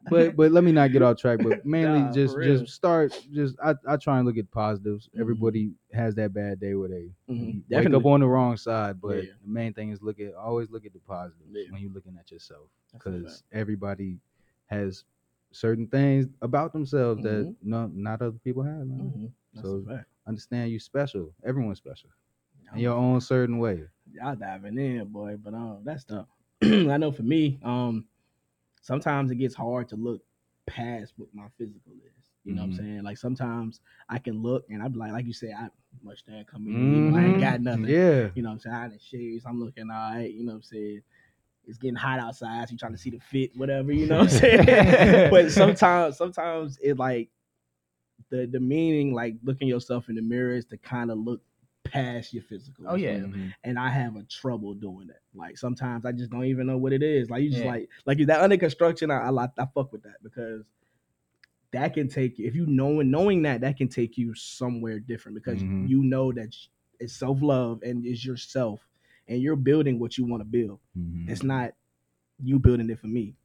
[0.09, 1.39] but but let me not get off track.
[1.41, 3.17] But mainly Nah, just just start.
[3.31, 5.09] Just I, I try and look at positives.
[5.15, 5.21] Mhm.
[5.21, 7.45] Everybody has that bad day where they Mhm.
[7.55, 7.97] wake Definitely.
[7.97, 8.99] up on the wrong side.
[9.01, 9.31] But Yeah.
[9.41, 11.71] the main thing is look at always look at the positives Yeah.
[11.71, 14.19] when you're looking at yourself because everybody
[14.65, 15.03] has
[15.51, 17.55] certain things about themselves that Mhm.
[17.63, 18.85] no not other people have.
[18.85, 19.31] Man.
[19.55, 19.61] Mhm.
[19.61, 19.85] So-
[20.27, 21.33] Understand you special.
[21.43, 22.09] Everyone's special
[22.73, 23.83] in your own certain way.
[24.11, 25.37] y'all diving in, boy.
[25.37, 26.27] But um, that's tough.
[26.63, 28.05] I know for me, um,
[28.81, 30.21] sometimes it gets hard to look
[30.65, 32.29] past what my physical is.
[32.43, 32.65] You know Mhm.
[32.65, 33.03] what I'm saying?
[33.03, 35.69] Like sometimes I can look and I'm like, like you said, I
[36.03, 37.41] much that coming know, I ain't Mhm.
[37.41, 37.85] got nothing.
[37.85, 38.29] Yeah.
[38.35, 38.75] You know what I'm saying?
[38.75, 39.45] I shaved.
[39.45, 40.31] I'm looking all right.
[40.31, 41.01] You know what I'm saying?
[41.67, 42.67] It's getting hot outside.
[42.67, 43.91] So you trying to see the fit, whatever.
[43.91, 45.29] You know what I'm saying?
[45.29, 47.29] but sometimes, sometimes it like
[48.29, 51.41] the the meaning, like looking yourself in the mirror, is to kind of look
[51.83, 52.85] past your physical.
[52.87, 53.17] Oh, yeah.
[53.17, 53.53] well Mhm.
[53.63, 55.21] and I have a trouble doing that.
[55.33, 57.29] Like sometimes I just don't even know what it is.
[57.29, 57.69] Like you just Yeah.
[57.71, 59.09] like like that under construction.
[59.11, 60.63] I, I like- I fuck with that because
[61.71, 65.35] that can take you if you knowing knowing that that can take you somewhere different
[65.35, 65.87] because Mhm.
[65.87, 66.55] you know that
[66.99, 68.85] it's self love and it's yourself
[69.27, 70.79] and you're building what you want to build.
[70.97, 71.29] Mhm.
[71.29, 71.73] It's not
[72.43, 73.35] you building it for me.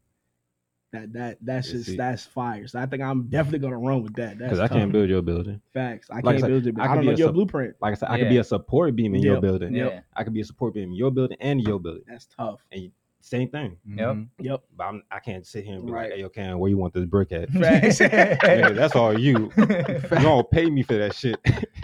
[0.95, 1.97] That that that's Yeah, just see.
[1.97, 2.67] that's fire.
[2.69, 4.39] So I think I'm definitely gonna run with that.
[4.39, 5.61] Because I can't build your building.
[5.73, 6.09] facts.
[6.09, 6.75] I Like can't said, build it.
[6.79, 7.75] I I, don't be know your sup- blueprint.
[7.81, 8.23] Like I said, I Yeah.
[8.23, 9.43] could be a support beam in your Yep.
[9.43, 9.75] building.
[9.75, 10.01] Yeah.
[10.15, 12.05] I could be a support beam in your building and your building.
[12.07, 12.65] That's tough.
[12.73, 13.79] And Same thing.
[13.89, 14.07] Yep.
[14.17, 14.29] Mhm.
[14.39, 14.63] Yep.
[14.77, 16.03] But I'm, I can't sit here and be Right.
[16.11, 17.49] like, hey, yo, Cam, where you want this brick at?
[17.49, 17.99] Facts.
[18.01, 19.51] Nigga, that's all you.
[19.57, 21.41] You don't pay me for that shit.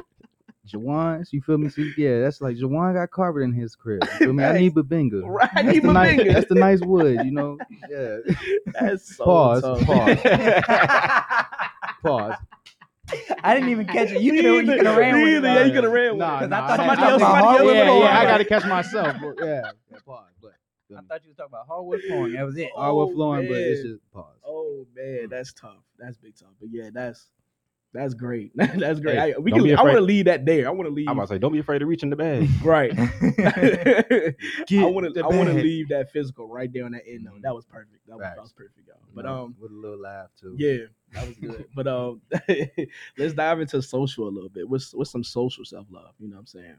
[0.70, 1.68] Jawan's, you feel me?
[1.68, 4.02] See, yeah, that's like Jawan got carpet in his crib.
[4.02, 4.44] You feel me?
[4.44, 5.22] I need Bubinga.
[5.26, 6.32] Right, I That's need the nice, Bubinga.
[6.34, 7.58] that's the nice wood, you know.
[7.88, 8.18] Yeah.
[8.80, 9.84] That's so Pause, tough.
[9.86, 10.18] pause.
[12.02, 12.34] Pause.
[13.42, 14.20] I didn't even catch it.
[14.20, 15.40] You could have you could have ran with it.
[15.42, 16.38] Neither, yeah, you could have ran with Nah, it.
[16.40, 17.88] 'Cause I nah, thought somebody you else, was talking somebody else.
[17.88, 19.20] yeah, yeah, I gotta catch myself.
[19.20, 19.34] Bro.
[19.40, 20.24] Yeah, yeah, pause.
[20.40, 20.52] But
[20.96, 22.34] I thought you was talking about hardwood flooring.
[22.34, 22.70] That was it.
[22.76, 24.36] hardwood Oh, flooring, but it's just pause.
[24.46, 25.30] Oh man, mm.
[25.30, 25.82] that's tough.
[25.98, 26.50] That's big tough.
[26.60, 27.28] But yeah, that's
[27.93, 28.53] that's great.
[28.55, 29.18] that's great.
[29.18, 29.76] Hey, I, we can.
[29.76, 30.68] I want to leave that there.
[30.68, 31.09] I want to leave.
[31.09, 32.49] I'm about to say, don't be afraid to reach in the bag.
[32.64, 32.93] right.
[32.99, 34.34] I
[34.84, 35.22] want to.
[35.22, 37.43] I want to leave that physical right there on that end note.
[37.43, 38.07] That was perfect.
[38.07, 38.97] That was, that was perfect, y'all.
[39.14, 40.55] But um, with a little laugh too.
[40.57, 41.66] yeah, that was good.
[41.74, 42.20] but um,
[43.18, 44.68] let's dive into social a little bit.
[44.68, 46.14] What's what's some social self love?
[46.20, 46.76] You know what I'm saying?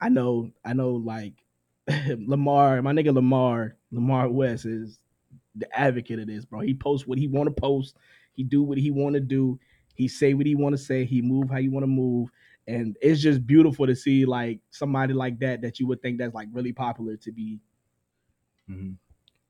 [0.00, 1.32] I know, I know, like
[1.88, 4.98] Lamar, my nigga Lamar, Lamar West is
[5.54, 6.60] the advocate of this, bro.
[6.60, 7.96] He posts what he want to post.
[8.34, 9.58] He do what he want to do.
[9.94, 11.04] He say what he want to say.
[11.04, 12.28] He move how you want to move.
[12.66, 16.34] And it's just beautiful to see like somebody like that that you would think that's
[16.34, 17.60] like really popular to be.
[18.70, 18.96] Mhm.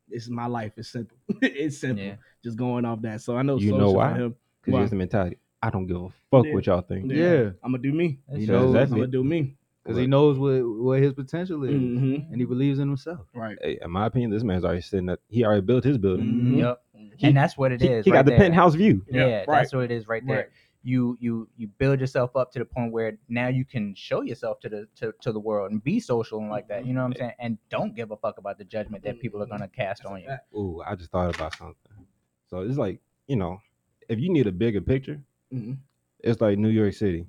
[0.09, 0.73] This is my life.
[0.77, 1.17] It's simple.
[1.43, 2.05] it's simple.
[2.05, 2.17] Yeah.
[2.43, 3.21] Just going off that.
[3.23, 4.13] So I know You know social for why?
[4.13, 4.33] Because
[4.67, 4.79] Why?
[4.81, 5.39] here's the mentality.
[5.63, 6.53] I don't give a fuck Yeah.
[6.55, 7.11] what y'all think.
[7.11, 7.51] Yeah.
[7.63, 8.19] I'm gonna do me.
[8.29, 8.55] That's He true.
[8.57, 9.01] knows I'm exactly.
[9.01, 9.57] gonna do me.
[9.83, 12.31] Because he knows what what his potential is, Mhm.
[12.33, 13.27] and he believes in himself.
[13.35, 13.57] Right.
[13.63, 15.21] Hey, in my opinion, this man's already sitting up.
[15.29, 16.27] He already built his building.
[16.27, 16.57] Mhm.
[16.59, 16.84] Yep.
[17.17, 18.05] He- and that's what it He, is.
[18.05, 18.39] he right got the there.
[18.41, 19.05] penthouse view.
[19.11, 20.37] Yeah, Yeah, that's what it is right there.
[20.37, 20.47] Right.
[20.87, 24.61] You you you build yourself up to the point where now you can show yourself
[24.61, 26.85] to the to, to the world and be social and like that.
[26.85, 27.33] You know what I'm saying?
[27.39, 30.37] And don't give a fuck about the judgment that people are gonna cast on you.
[30.59, 31.77] Ooh, I just thought about something.
[32.51, 33.61] So it's like, you know,
[34.11, 35.23] if you need a bigger picture,
[35.55, 35.79] Mhm.
[36.21, 37.25] it's like New York City.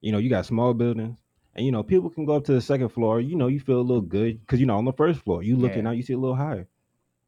[0.00, 1.18] You know, you got small buildings,
[1.56, 3.20] and you know, people can go up to the second floor.
[3.20, 5.56] You know, you feel a little good because you know on the first floor, you
[5.56, 5.88] looking Yeah.
[5.90, 6.68] out, you see a little higher.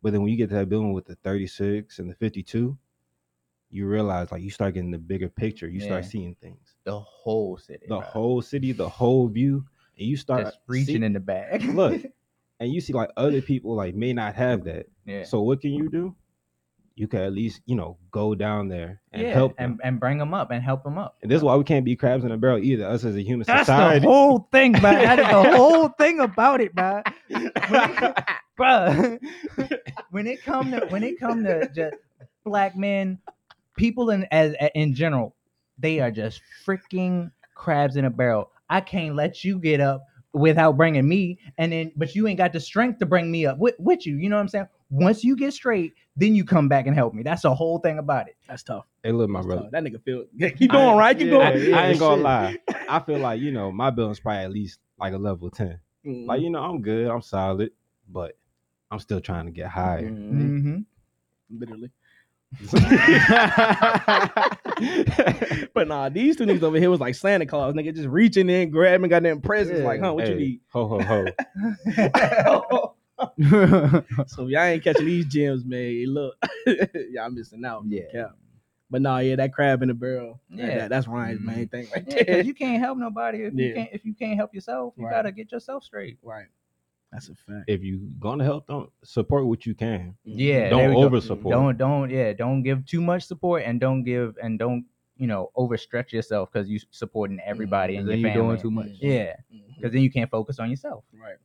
[0.04, 2.76] But then when you get to that building with the 36 and the 52,
[3.70, 5.66] you realize like you start getting the bigger picture.
[5.66, 7.86] You start seeing things, The whole city.
[7.88, 8.06] the bro.
[8.06, 9.64] whole city, the whole view,
[9.98, 11.62] and you start just reaching see- in the back.
[11.64, 12.02] Look,
[12.60, 14.86] and you see like other people like may not have that.
[15.06, 15.24] yeah.
[15.24, 16.14] So what can you do?
[16.96, 19.72] You can at least you know go down there and yeah, help them.
[19.72, 21.16] and, and bring them up and help them up.
[21.22, 22.84] And this is why we can't be crabs in a barrel either.
[22.86, 24.00] Us as a human That's society.
[24.00, 24.82] That's the whole thing, man.
[24.82, 27.02] That is the whole thing about it, man.
[28.56, 29.18] Bruh.
[30.14, 31.96] When it come to when it come to just
[32.44, 33.18] black men,
[33.76, 35.34] people in as in general,
[35.76, 38.52] they are just freaking crabs in a barrel.
[38.70, 42.52] I can't let you get up without bringing me, and then but you ain't got
[42.52, 44.16] the strength to bring me up with, with you.
[44.16, 44.68] You know what I'm saying?
[44.88, 47.24] Once you get straight, then you come back and help me.
[47.24, 48.36] That's the whole thing about it.
[48.46, 48.86] That's tough.
[49.02, 49.62] hey, look, my That's brother.
[49.62, 49.70] tough.
[49.72, 50.26] That nigga feel.
[50.56, 51.18] Keep going, right?
[51.18, 51.46] Keep yeah, going.
[51.46, 52.22] I, yeah, I ain't gonna shit.
[52.22, 52.58] lie.
[52.88, 55.80] I feel like you know my building's probably at least like a level ten.
[56.06, 56.28] Mhm.
[56.28, 57.72] Like you know I'm good, I'm solid,
[58.08, 58.36] but
[58.94, 60.08] I'm still trying to get higher.
[60.10, 60.84] Mhm.
[61.50, 61.58] Mm-hmm.
[61.58, 61.90] Literally.
[65.74, 68.70] but nah, these two niggas over here was like Santa Claus, nigga, just reaching in,
[68.70, 69.80] grabbing, got them presents.
[69.80, 69.86] Yeah.
[69.86, 70.60] Like, huh, what Hey, you need?
[70.72, 71.24] Ho ho ho.
[74.26, 76.36] so if y'all ain't catching these gems, man, look,
[77.10, 77.84] y'all missing out.
[77.86, 78.28] no Yeah.
[78.90, 80.40] But nah, yeah, that crab in the barrel.
[80.50, 80.88] Yeah, Yeah.
[80.88, 81.44] that's Ryan's Mhm.
[81.44, 82.24] main thing right Yeah, there.
[82.24, 83.66] because you can't help nobody if Yeah.
[83.66, 84.94] you can't if you can't help yourself.
[84.96, 85.10] You Right.
[85.12, 86.18] gotta get yourself straight.
[86.22, 86.46] right.
[87.14, 87.64] That's a fact.
[87.68, 90.16] if you gonna help, don't support what you can.
[90.24, 91.04] Yeah, Don't there we go.
[91.04, 91.52] over support.
[91.54, 94.84] Don't don't yeah, don't give too much support and don't give and don't
[95.16, 98.48] you know overstretch yourself because you supporting everybody and then your you family.
[98.56, 98.88] doing too much.
[99.00, 99.36] Yeah,
[99.76, 101.04] because then you can't focus on yourself.
[101.12, 101.36] Right.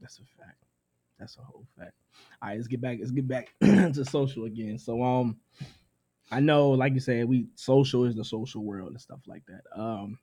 [0.00, 0.58] That's a fact.
[1.18, 1.94] That's a whole fact.
[2.42, 2.98] All right, let's get back.
[2.98, 4.76] Let's get back to social again.
[4.78, 5.38] So, um,
[6.30, 9.62] I know, like you said, we social is the social world and stuff like that.
[9.74, 10.18] Um,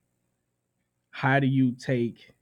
[1.10, 2.36] how do you take?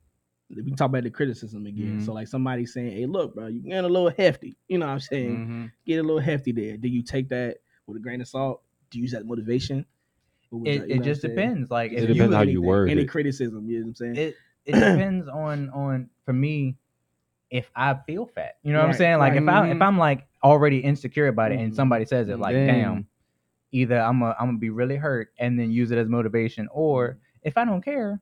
[0.55, 1.99] We can talk about the criticism again.
[1.99, 2.05] Mhm.
[2.05, 4.93] So, like somebody saying, "Hey, look, bro, you getting a little hefty." You know what
[4.93, 5.47] I'm saying?
[5.47, 5.71] Mhm.
[5.85, 6.75] Get a little hefty there.
[6.77, 8.61] Do you take that with a grain of salt?
[8.89, 9.85] Do you use that motivation?
[10.51, 11.69] Or would you- It, you know it just depends.
[11.69, 13.05] Like It if depends you, how you anything, word any it.
[13.07, 13.69] criticism.
[13.69, 14.15] You know what I'm saying?
[14.15, 14.35] it
[14.65, 16.77] it depends on on for me
[17.51, 18.57] if I feel fat.
[18.63, 19.19] You know what I'm saying?
[19.19, 19.43] Like right.
[19.43, 19.81] if I if.
[19.81, 21.75] I'm like already insecure about it and Mhm.
[21.75, 22.67] somebody says it, like Damn.
[22.67, 23.07] damn,
[23.71, 27.19] either I'm a, I'm gonna be really hurt and then use it as motivation, or
[27.43, 28.19] if I don't care.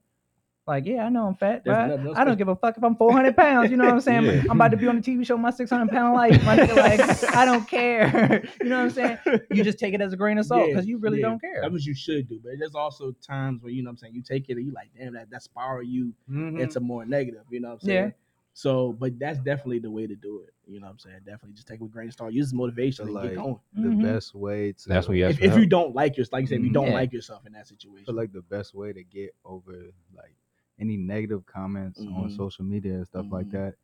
[0.68, 2.98] Like yeah, I know I'm fat, There's but I don't give a fuck if I'm
[2.98, 3.72] 400 pounds.
[3.72, 4.26] You know what I'm saying?
[4.26, 4.42] Yeah.
[4.50, 6.44] I'm about to be on the TV show, my 600 pound life.
[6.44, 8.44] My nigga, like I don't care.
[8.62, 9.42] you know what I'm saying?
[9.50, 11.28] You just take it as a grain of salt Yeah, because you really yeah.
[11.30, 11.62] don't care.
[11.62, 12.42] That's what you should do.
[12.44, 14.74] But there's also times where you know what I'm saying you take it and you
[14.74, 16.60] like, damn, that that spiral you Mhm.
[16.60, 17.44] into more negative.
[17.50, 17.96] You know what I'm saying?
[17.96, 18.02] Yeah.
[18.02, 18.14] saying?
[18.54, 20.54] So, but that's definitely the way to do it.
[20.70, 21.20] You know what I'm saying?
[21.26, 22.34] Definitely just take it with a grain of salt.
[22.34, 23.60] Use motivation So, and like, get going.
[23.76, 24.02] the Mhm.
[24.02, 26.42] best way to That's what you ask If, for if you don't like yourself, like
[26.42, 26.94] you said, if you don't Yeah.
[26.94, 29.74] like yourself in that situation, feel like the best way to get over
[30.16, 30.34] like
[30.80, 32.36] any negative comments on Mhm.
[32.38, 33.52] social media and stuff like Mhm.
[33.52, 33.76] that.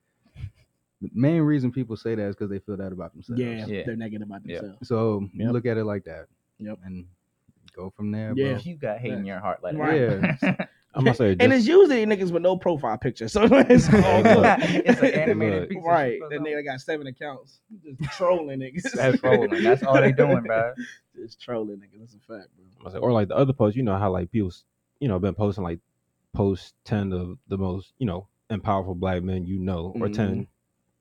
[1.01, 3.41] The main reason people say that is because they feel that about themselves.
[3.41, 3.83] yeah, Yeah.
[3.85, 4.61] they're negative about Yeah.
[4.61, 4.87] themselves.
[4.87, 5.51] So Yep.
[5.51, 6.27] look at it like that.
[6.59, 6.79] Yep.
[6.85, 7.07] And
[7.75, 8.49] go from there, Yeah.
[8.51, 8.55] bro.
[8.57, 10.01] if you got hate in your heart, like it Right.
[10.43, 10.69] out.
[10.95, 14.21] I'm gonna say and it's usually niggas with no profile picture, so it's all Hey,
[14.23, 14.83] good.
[14.85, 15.69] it's an animated Look.
[15.71, 16.11] piece right.
[16.13, 18.91] shit or That nigga got seven accounts, just trolling niggas.
[18.93, 19.63] That's trolling.
[19.63, 20.73] That's all they doing, bro.
[21.15, 21.99] Just trolling niggas.
[21.99, 22.65] That's a fact, bro.
[22.77, 23.75] I'm gonna say- or like the other posts.
[23.75, 24.51] You know how like people,
[24.99, 25.79] you know, been posting like
[26.34, 30.13] post ten of the most, you know, empowerful black men you know, or Mhm.
[30.13, 30.47] ten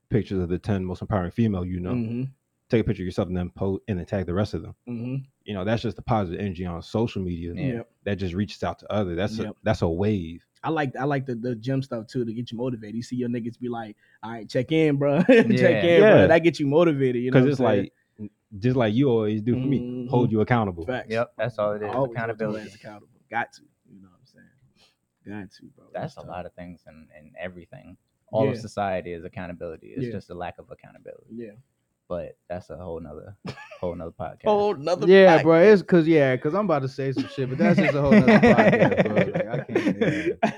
[0.08, 1.92] pictures of the ten most empowering female you know.
[1.94, 2.22] Mm-hmm.
[2.68, 4.74] Take a picture of yourself and then post and then tag the rest of them.
[4.88, 5.16] Mm-hmm.
[5.44, 7.90] You know, that's just the positive energy on social media Yep.
[8.04, 9.16] that just reaches out to others.
[9.16, 9.46] That's Yep.
[9.50, 10.46] a that's a wave.
[10.64, 12.94] I like I like the, the gym stuff too to get you motivated.
[12.94, 15.22] You see your niggas be like, all right, check in, bro.
[15.22, 15.98] check in, Yeah.
[16.00, 16.28] bro.
[16.28, 17.22] That get you motivated.
[17.22, 17.92] You know, Because it's like
[18.58, 20.84] just like you always do for me, hold you accountable.
[20.86, 21.10] facts.
[21.10, 21.82] Yep, that's all it is.
[21.84, 22.68] Always hold your Accountability.
[22.68, 23.08] ass accountable.
[23.30, 23.62] Got to.
[23.92, 24.46] You know what I'm saying?
[25.26, 25.86] Got to, bro.
[25.92, 26.28] That's a tough.
[26.28, 27.96] lot of things and and everything.
[28.32, 29.88] All of society is accountability.
[29.88, 30.12] It's Yeah.
[30.12, 31.26] just a lack of accountability.
[31.30, 31.50] Yeah.
[32.08, 33.36] But that's a whole nother
[33.80, 34.44] whole nother podcast.
[34.44, 35.06] Whole nother.
[35.06, 35.44] Yeah, fact.
[35.44, 35.60] bro.
[35.62, 38.10] It's cause yeah, cause I'm about to say some shit, but that's just a whole
[38.12, 39.14] nother podcast, bro.
[39.32, 39.96] Like, I can't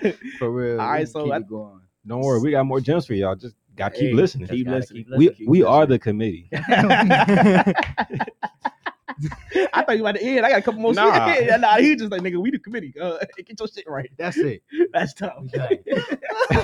[0.03, 0.81] yeah, for real.
[0.81, 1.81] All we right, can so keep I- it going.
[2.07, 3.35] Don't worry, we got more gems for y'all.
[3.35, 4.47] Just gotta keep Hey, listening.
[4.49, 5.05] Keep gotta listening.
[5.05, 6.51] keep we Keep we are the committee.
[9.73, 10.45] I thought you about to end.
[10.47, 11.33] I got a couple more Nah.
[11.35, 11.49] shit.
[11.61, 12.95] Nah, he just like nigga, we the committee.
[13.01, 14.11] Uh, get your shit right.
[14.17, 14.63] That's it.
[14.93, 15.45] That's tough.
[15.53, 15.79] Done.
[15.87, 16.59] Throw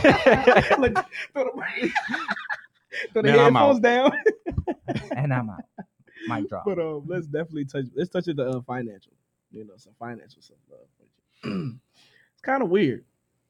[0.88, 1.04] the,
[3.12, 4.12] throw the headphones down.
[5.16, 5.64] and I'm out.
[6.28, 6.64] Mic drop.
[6.64, 7.86] But um, let's definitely touch.
[7.94, 9.12] Let's touch it the uh, financial.
[9.52, 10.58] You know, some financial stuff.
[11.44, 11.48] Uh,
[12.32, 13.04] it's kind of weird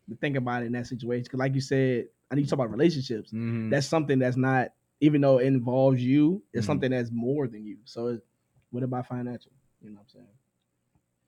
[0.09, 2.59] to think about it in that situation because, like you said, I need to talk
[2.59, 3.33] about relationships.
[3.33, 3.71] Mhm.
[3.71, 4.69] That's something that's not,
[5.01, 6.67] even though it involves you, it's Mhm.
[6.69, 7.79] something that's more than you.
[7.85, 8.25] So, it,
[8.71, 9.53] what about financial?
[9.83, 10.27] You know what I'm saying?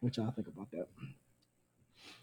[0.00, 0.86] What y'all think about that?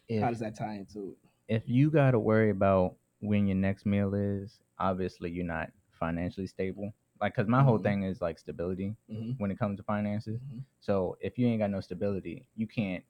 [0.07, 1.17] if, How does that tie into it?
[1.47, 6.47] if you got to worry about when your next meal is, obviously you're not financially
[6.47, 6.93] stable.
[7.21, 7.83] Like, cause my whole Mhm.
[7.83, 9.37] thing is like stability Mhm.
[9.39, 10.39] when it comes to finances.
[10.41, 10.63] Mhm.
[10.79, 13.03] So if you ain't got no stability, you can't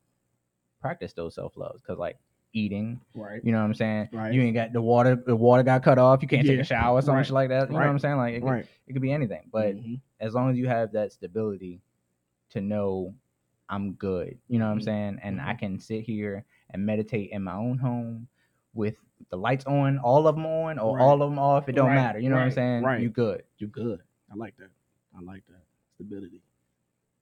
[0.81, 1.81] practice those self loves.
[1.81, 2.17] Cause like
[2.53, 3.43] eating, Right.
[3.43, 4.09] you know what I'm saying?
[4.11, 4.33] Right.
[4.33, 5.15] You ain't got the water.
[5.15, 6.23] The water got cut off.
[6.23, 7.29] You can't take a shower or something Right.
[7.29, 7.67] like that.
[7.67, 8.17] You know what I'm saying?
[8.17, 8.67] Like it, could, Right.
[8.87, 9.47] it could be anything.
[9.51, 10.01] But Mhm.
[10.19, 11.81] as long as you have that stability
[12.51, 13.13] to know
[13.69, 14.83] I'm good, you know what I'm Mhm.
[14.83, 15.19] saying?
[15.21, 15.59] And I Mhm.
[15.59, 18.27] can sit here and meditate in my own home
[18.73, 18.95] with
[19.29, 21.03] the lights on, all of them on, or Right.
[21.03, 21.69] all of them off.
[21.69, 21.95] It don't Right.
[21.95, 22.19] matter.
[22.19, 22.83] You know what I'm saying?
[22.83, 23.01] Right.
[23.01, 23.43] You good.
[23.57, 24.01] you good.
[24.31, 24.69] I like that.
[25.15, 25.63] I like that.
[25.95, 26.41] Stability.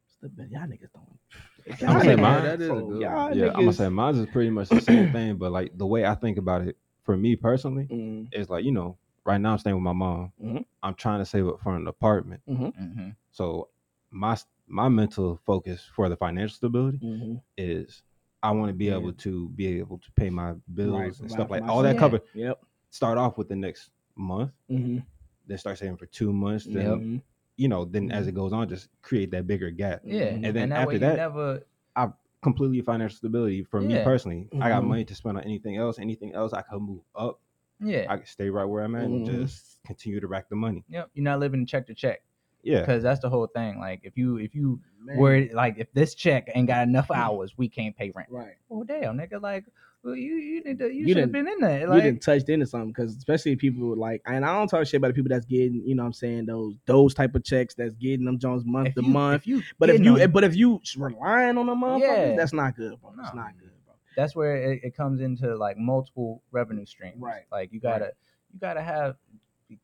[0.07, 0.53] Stability.
[0.53, 1.19] Y'all niggas don't.
[1.81, 2.43] I'm gonna say mine.
[2.43, 3.37] That is good y'all one.
[3.37, 6.05] Yeah, I'm gonna say mine is pretty much the same thing, but like the way
[6.05, 8.27] I think about it, for me personally, Mhm.
[8.31, 10.31] is like you know, right now I'm staying with my mom.
[10.41, 10.65] Mhm.
[10.83, 13.67] I'm trying to save up for an apartment, hmm so
[14.09, 14.37] my
[14.67, 17.41] my mental focus for the financial stability Mhm.
[17.57, 18.03] is
[18.43, 18.97] I want to be Yeah.
[18.97, 21.99] able to be able to pay my bills Right, and stuff like all that Yeah.
[21.99, 22.21] covered.
[22.35, 22.63] Yep.
[22.91, 24.99] Start off with the next month, Mm-hmm.
[25.47, 27.21] then start saving for two months, then Yep.
[27.59, 30.01] you know, then as it goes on, just create that bigger gap.
[30.05, 30.45] Yeah, Mhm.
[30.45, 31.63] And then that after that, never
[31.95, 32.11] I
[32.43, 34.03] Completely financial stability for me Yeah.
[34.03, 34.47] personally.
[34.61, 34.87] I got Mhm.
[34.87, 35.97] money to spend on anything else.
[35.97, 37.41] Anything else, I could move up.
[37.79, 38.05] yeah.
[38.09, 40.83] I can stay right where I'm at and just continue to rack the money.
[40.89, 42.23] Yep, you're not living check to check
[42.67, 42.79] Yeah.
[42.81, 43.79] because that's the whole thing.
[43.79, 45.17] Like if you if you Man.
[45.17, 48.29] were like if this check ain't got enough hours, we can't pay rent.
[48.31, 48.55] right.
[48.69, 49.65] Well, damn, nigga, like
[50.03, 51.81] well, you you need to you, You should have been in there.
[51.81, 54.95] you Like didn't touched into something because especially people like and I don't talk shit
[54.99, 57.73] about the people that's getting you know what I'm saying those those type of checks
[57.73, 59.41] that's getting them Jones month to you, month.
[59.41, 62.35] if you but if you them, but if you relying on them motherfuckers, Yeah.
[62.35, 63.11] that's not good, bro.
[63.17, 63.41] That's No.
[63.41, 63.95] not good, bro.
[64.15, 67.19] that's where it, it comes into like multiple revenue streams.
[67.19, 67.43] Right.
[67.51, 68.11] Like you gotta
[68.53, 69.15] you gotta have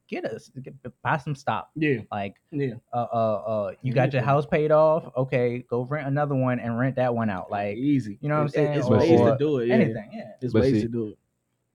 [0.07, 1.69] get us get, buy some stock.
[1.75, 2.73] Yeah, Like yeah.
[2.93, 5.09] uh uh uh you got your house paid off.
[5.17, 7.51] Okay, go rent another one and rent that one out.
[7.51, 8.17] Like easy.
[8.21, 8.73] you know what I'm saying?
[8.79, 9.67] It's Or- ways to do it.
[9.67, 9.75] Yeah.
[9.75, 10.09] anything.
[10.13, 10.31] Yeah.
[10.41, 11.17] It's ways see- to do it.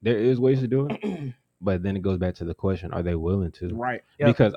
[0.02, 1.34] There is ways to do it, it.
[1.60, 3.74] but then it goes back to the question: Are they willing to?
[3.74, 4.02] right.
[4.18, 4.28] Yep.
[4.28, 4.56] Because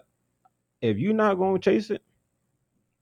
[0.82, 2.02] if you're not going to chase it,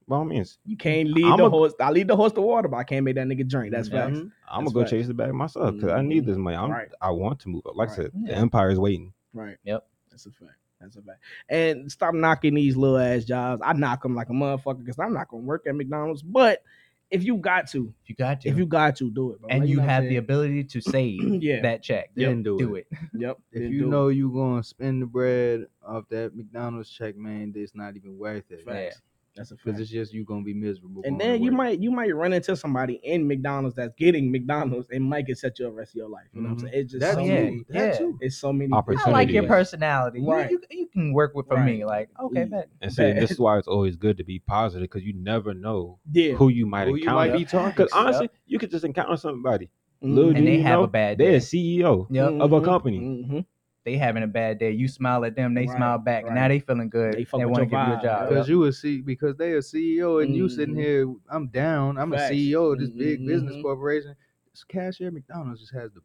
[0.08, 1.74] by all means, You can't lead I'm the a- horse.
[1.80, 3.72] I lead the horse to water, but I can't make that nigga drink.
[3.74, 4.06] That's Yeah.
[4.08, 4.18] facts.
[4.20, 4.92] I'm That's gonna go facts.
[4.92, 6.28] chase it back myself because I need Mhm.
[6.28, 6.56] this money.
[6.56, 6.88] I'm, Right.
[7.02, 7.76] I want to move up.
[7.76, 8.00] Like Right.
[8.00, 8.38] I said, the Yeah.
[8.38, 9.14] empire is waiting.
[9.34, 9.58] Right.
[9.66, 9.86] Yep.
[10.24, 10.58] That's a fact.
[10.82, 11.20] That's a fact.
[11.50, 13.62] And stop knocking these little ass jobs.
[13.66, 16.22] I knock them like a motherfucker because I'm not gonna work at McDonald's.
[16.22, 16.64] But
[17.12, 18.50] if you got to, If you got to.
[18.50, 19.42] if you got to, do it.
[19.42, 19.50] Bro.
[19.50, 20.18] and Like, you know have I'm the saying?
[20.20, 21.62] ability to save Yeah.
[21.62, 22.12] that check.
[22.16, 22.88] Then do, do it.
[22.92, 22.98] it.
[23.14, 23.38] Yep.
[23.52, 23.90] If you do it.
[23.90, 28.52] know you gonna spend the bread off that McDonald's check, man, it's not even worth
[28.52, 28.64] it.
[28.66, 29.02] Facts.
[29.40, 29.66] That's a fact.
[29.66, 31.02] Because it's just you gonna be miserable.
[31.06, 35.04] And then you might you might run into somebody in McDonald's that's getting McDonald's and
[35.04, 36.26] might get set you up the rest of your life.
[36.34, 36.62] You know what I'm Mhm.
[36.72, 36.74] saying?
[36.84, 37.28] It's just That so too.
[37.30, 37.64] many.
[37.70, 37.82] Yeah.
[37.88, 38.18] That too.
[38.20, 40.20] It's so many I like your personality.
[40.20, 40.52] You- Right.
[40.52, 41.86] You, you, can work with for me.
[41.86, 42.46] Like, okay, Yeah.
[42.46, 42.70] bet.
[42.82, 46.00] And see, this is why it's always good to be positive because you never know
[46.12, 46.34] Yeah.
[46.34, 47.16] who you might Who you encounter.
[47.32, 47.98] might be talking Because to.
[47.98, 49.70] honestly, you could just encounter somebody.
[50.02, 50.34] Little Mhm.
[50.34, 52.32] do And they you have know, a bad they're a CEO Yep.
[52.42, 52.66] of a Mhm.
[52.66, 53.00] company.
[53.00, 53.46] Mhm.
[53.86, 54.72] They having a bad day.
[54.72, 56.26] You smile at them, they Right, smile back.
[56.26, 56.34] right.
[56.34, 57.14] Now they feeling good.
[57.14, 58.04] They They, want to your give you a job.
[58.04, 58.26] yeah.
[58.30, 60.80] Because you a C because they a CEO and you sitting Mhm.
[60.82, 61.98] here, I'm down.
[61.98, 62.32] I'm Facts.
[62.32, 64.16] a CEO of this big business corporation.
[64.52, 66.02] This cashier McDonald's just has the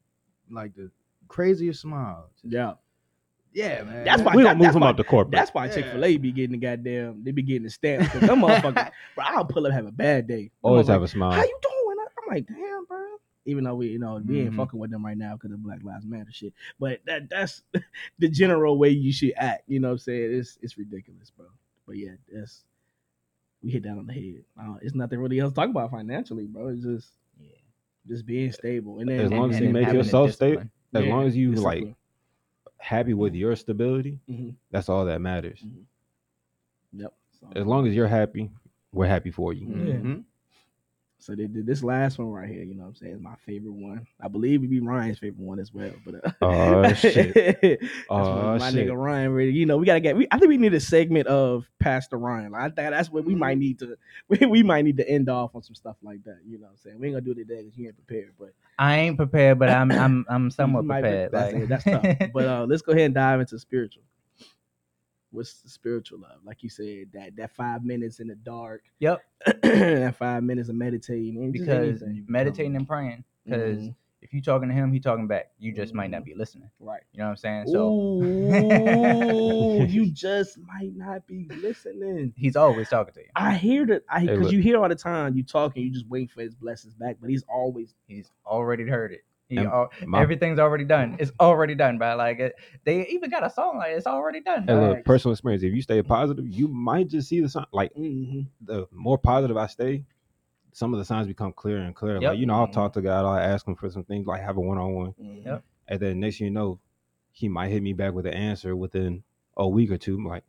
[0.50, 0.90] like the
[1.28, 2.30] craziest smile.
[2.44, 2.74] Yeah.
[3.52, 4.04] Yeah, man.
[4.04, 5.32] That's why we that- don't move them why- out the corporate.
[5.32, 5.74] That's why Yeah.
[5.74, 7.22] Chick Fil A be getting the goddamn.
[7.24, 8.08] They be getting the stamps.
[8.08, 8.90] 'cause them motherfuckers.
[9.16, 10.50] Bro, I'll pull up have a bad day.
[10.62, 11.32] Always motherfuckers have a smile.
[11.32, 11.96] How you doing?
[12.26, 13.13] I'm like, damn, bro.
[13.46, 14.56] Even though we, you know, we ain't Mhm.
[14.56, 16.54] fucking with them right now because of Black Lives Matter shit.
[16.78, 17.62] But that that's
[18.18, 19.64] the general way you should act.
[19.66, 20.34] You know what I'm saying?
[20.34, 21.46] It's it's ridiculous, bro.
[21.86, 22.64] But yeah, that's
[23.62, 24.44] we hit that on the head.
[24.58, 26.68] Uh, it's nothing really else to talk about financially, bro.
[26.68, 27.08] It's just
[27.40, 27.48] Yeah.
[28.06, 29.00] just being stable.
[29.00, 30.62] And then As long And- as you make yourself stable,
[30.94, 31.96] as Yeah, long as you like discipline.
[32.78, 34.54] happy with your stability, Mhm.
[34.70, 35.64] that's all that matters.
[36.92, 37.14] Yep.
[37.40, 38.50] So, As long as you're happy,
[38.92, 40.24] we're happy for you.
[41.24, 41.26] Yeah.
[41.26, 43.34] So they did this last one right here, you know what I'm saying, is my
[43.46, 44.06] favorite one.
[44.20, 45.92] I believe it'd be Ryan's favorite one as well.
[46.04, 47.34] But uh, Oh, shit.
[47.34, 48.88] That's Oh, when my shit.
[48.88, 51.26] nigga Ryan really, you know, we gotta get we I think we need a segment
[51.26, 52.52] of Pastor Ryan.
[52.52, 53.96] Like, I think that's what we might need to
[54.28, 56.38] we, we might need to end off on some stuff like that.
[56.46, 56.98] You know what I'm saying?
[57.00, 59.70] We ain't gonna do it today because you ain't prepared, but I ain't prepared, but
[59.70, 61.32] I'm I'm I'm somewhat might be- prepared.
[61.32, 62.30] That's, like- it, that's tough.
[62.34, 64.02] But uh let's go ahead and dive into spiritual.
[65.34, 66.38] What's the spiritual love?
[66.44, 68.82] Like you said, that that five minutes in the dark.
[69.00, 69.22] Yep.
[69.62, 71.50] that five minutes of meditating.
[71.52, 72.24] because anything.
[72.28, 73.24] meditating and praying.
[73.44, 73.94] Because Mhm.
[74.22, 75.50] if you talking to him, he talking back.
[75.58, 76.12] You just might Mm-hmm.
[76.12, 76.70] not be listening.
[76.80, 77.02] Right.
[77.12, 77.66] You know what I'm saying?
[77.66, 82.32] So Ooh, you just might not be listening.
[82.36, 83.26] he's always talking to you.
[83.36, 84.52] I hear that I because look.
[84.52, 87.28] you hear all the time you talking, you just waiting for his blessings back, but
[87.30, 89.24] he's always He's already heard it.
[89.48, 91.16] He And al- my- everything's already done.
[91.18, 92.16] It's already done, bro.
[92.16, 94.64] Like it, they even got a song like it's already done.
[94.66, 95.02] Look, Facts.
[95.06, 95.62] personal experience.
[95.62, 97.66] If you stay positive, you might just see the sign.
[97.72, 98.46] Like Mhm.
[98.62, 100.04] the more positive I stay,
[100.72, 102.20] some of the signs become clearer and clearer.
[102.20, 102.30] Yep.
[102.30, 102.72] Like you know, I'll Mhm.
[102.72, 105.14] talk to God, I'll ask him for some things, like have a one on one.
[105.18, 105.62] Yep.
[105.88, 106.80] and then next thing you know,
[107.30, 109.22] he might hit me back with an answer within
[109.58, 110.42] a week or two, like,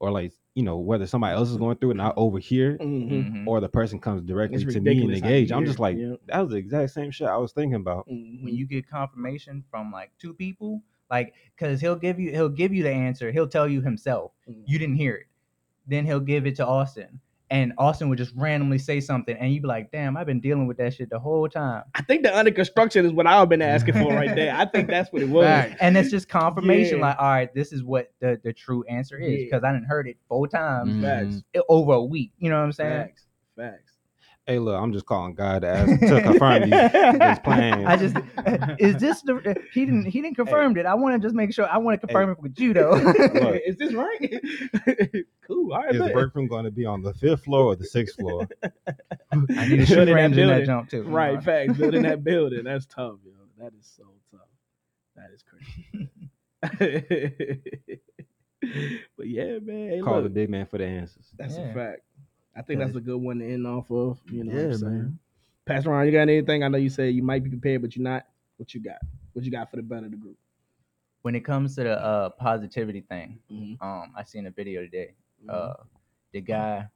[0.00, 2.80] or like you know whether somebody else is going through it and I overhear, it,
[2.80, 3.10] Mhm.
[3.10, 3.46] Mhm.
[3.46, 5.52] or the person comes directly It's to me and engage.
[5.52, 6.20] I'm just like, Yep.
[6.26, 8.06] that was the exact same shit I was thinking about.
[8.08, 12.72] When you get confirmation from like two people, like because he'll give you he'll give
[12.72, 13.30] you the answer.
[13.32, 14.32] He'll tell you himself.
[14.66, 15.26] You didn't hear it.
[15.86, 17.20] Then he'll give it to Austin.
[17.48, 20.66] And Austin would just randomly say something, and you'd be like, "Damn, I've been dealing
[20.66, 23.62] with that shit the whole time." I think the under construction is what I've been
[23.62, 24.52] asking for right there.
[24.52, 25.44] I think that's what it was.
[25.44, 25.76] Facts.
[25.80, 27.06] and it's just confirmation Yeah.
[27.06, 29.44] like all right this is what the, the true answer is Yeah.
[29.44, 31.42] because i didn't heard it four times Mhm.
[31.68, 33.26] Over a week you know what i'm saying Facts.
[33.56, 33.85] Facts.
[34.46, 37.84] Hey, look, I'm just calling God to ask to confirm these, these plans.
[37.86, 38.16] i just
[38.78, 41.68] is this the he didn't he didn't confirm it i want to just make sure
[41.68, 43.60] i want to confirm it with you though Look.
[43.66, 44.20] is this right?
[45.46, 45.72] cool.
[45.72, 45.92] All right.
[45.92, 46.14] Is the bet.
[46.14, 48.46] work room going to be on the fifth floor or the sixth floor?
[48.62, 51.40] i need a Building shoe that in that jump too you Right, know?
[51.40, 51.76] facts.
[51.76, 52.62] Building that building.
[52.64, 53.32] That's tough, yo.
[53.58, 54.40] That is so tough.
[55.16, 56.10] That is crazy.
[59.16, 59.90] but yeah, man.
[59.90, 61.26] Hey, Call look, the big man for the answers.
[61.36, 61.62] that's Yeah.
[61.70, 62.00] a fact.
[62.56, 64.18] I think that's a good one to end off of.
[64.30, 64.92] You know what I'm Yeah, saying?
[64.92, 65.18] man.
[65.66, 66.62] Pastor Ron, you got anything?
[66.62, 68.26] I know you said you might be prepared, but you're not.
[68.56, 68.98] What you got?
[69.34, 70.36] What you got for the better of the group?
[71.22, 73.82] when it comes to the uh, positivity thing, Mhm.
[73.82, 75.14] um, I seen a video today.
[75.44, 75.50] Mhm.
[75.52, 75.74] Uh,
[76.30, 76.86] the guy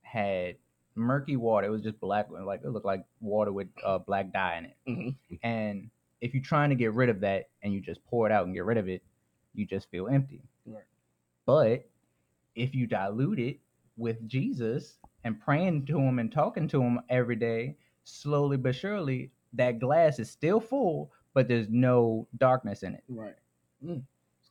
[0.00, 0.56] had
[0.94, 1.66] murky water.
[1.66, 4.76] It was just black, like it looked like water with uh, black dye in it.
[4.88, 5.16] Mhm.
[5.42, 5.90] And
[6.22, 8.54] if you're trying to get rid of that and you just pour it out and
[8.54, 9.02] get rid of it,
[9.52, 10.40] you just feel empty.
[10.64, 10.84] Right.
[11.44, 11.90] But
[12.54, 13.60] if you dilute it
[13.98, 19.30] with Jesus and praying to him and talking to him every day, slowly but surely,
[19.52, 23.04] that glass is still full, but there's no darkness in it.
[23.08, 23.34] Right.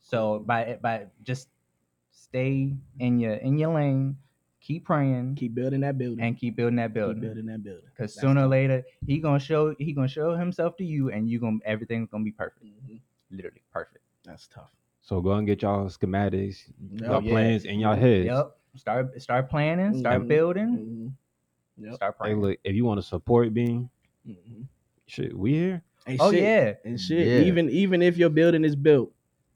[0.00, 1.48] So by by just
[2.10, 4.16] stay in your in your lane,
[4.60, 6.24] keep praying, Keep building that building.
[6.24, 7.20] and keep building that Keep building.
[7.20, 7.82] building that building.
[7.94, 11.38] Because sooner or later he gonna show he gonna show himself to you, and you
[11.40, 13.00] gonna everything's gonna be perfect, Mhm.
[13.30, 14.04] literally perfect.
[14.24, 14.70] That's tough.
[15.00, 16.70] So go and get y'all schematics,
[17.00, 17.30] y'all yeah.
[17.30, 18.26] plans in y'all heads.
[18.26, 18.56] Yep.
[18.78, 20.28] Start start planning, start Mhm.
[20.28, 21.14] building,
[21.78, 21.84] Mhm.
[21.84, 21.94] Yep.
[21.94, 23.90] start Hey, look, if you want to support Bean,
[24.26, 24.66] Mhm.
[25.06, 25.82] shit, we here.
[26.06, 26.74] And oh shit, yeah.
[26.84, 27.26] and shit.
[27.26, 27.40] Yeah.
[27.48, 29.12] Even even if your building is built,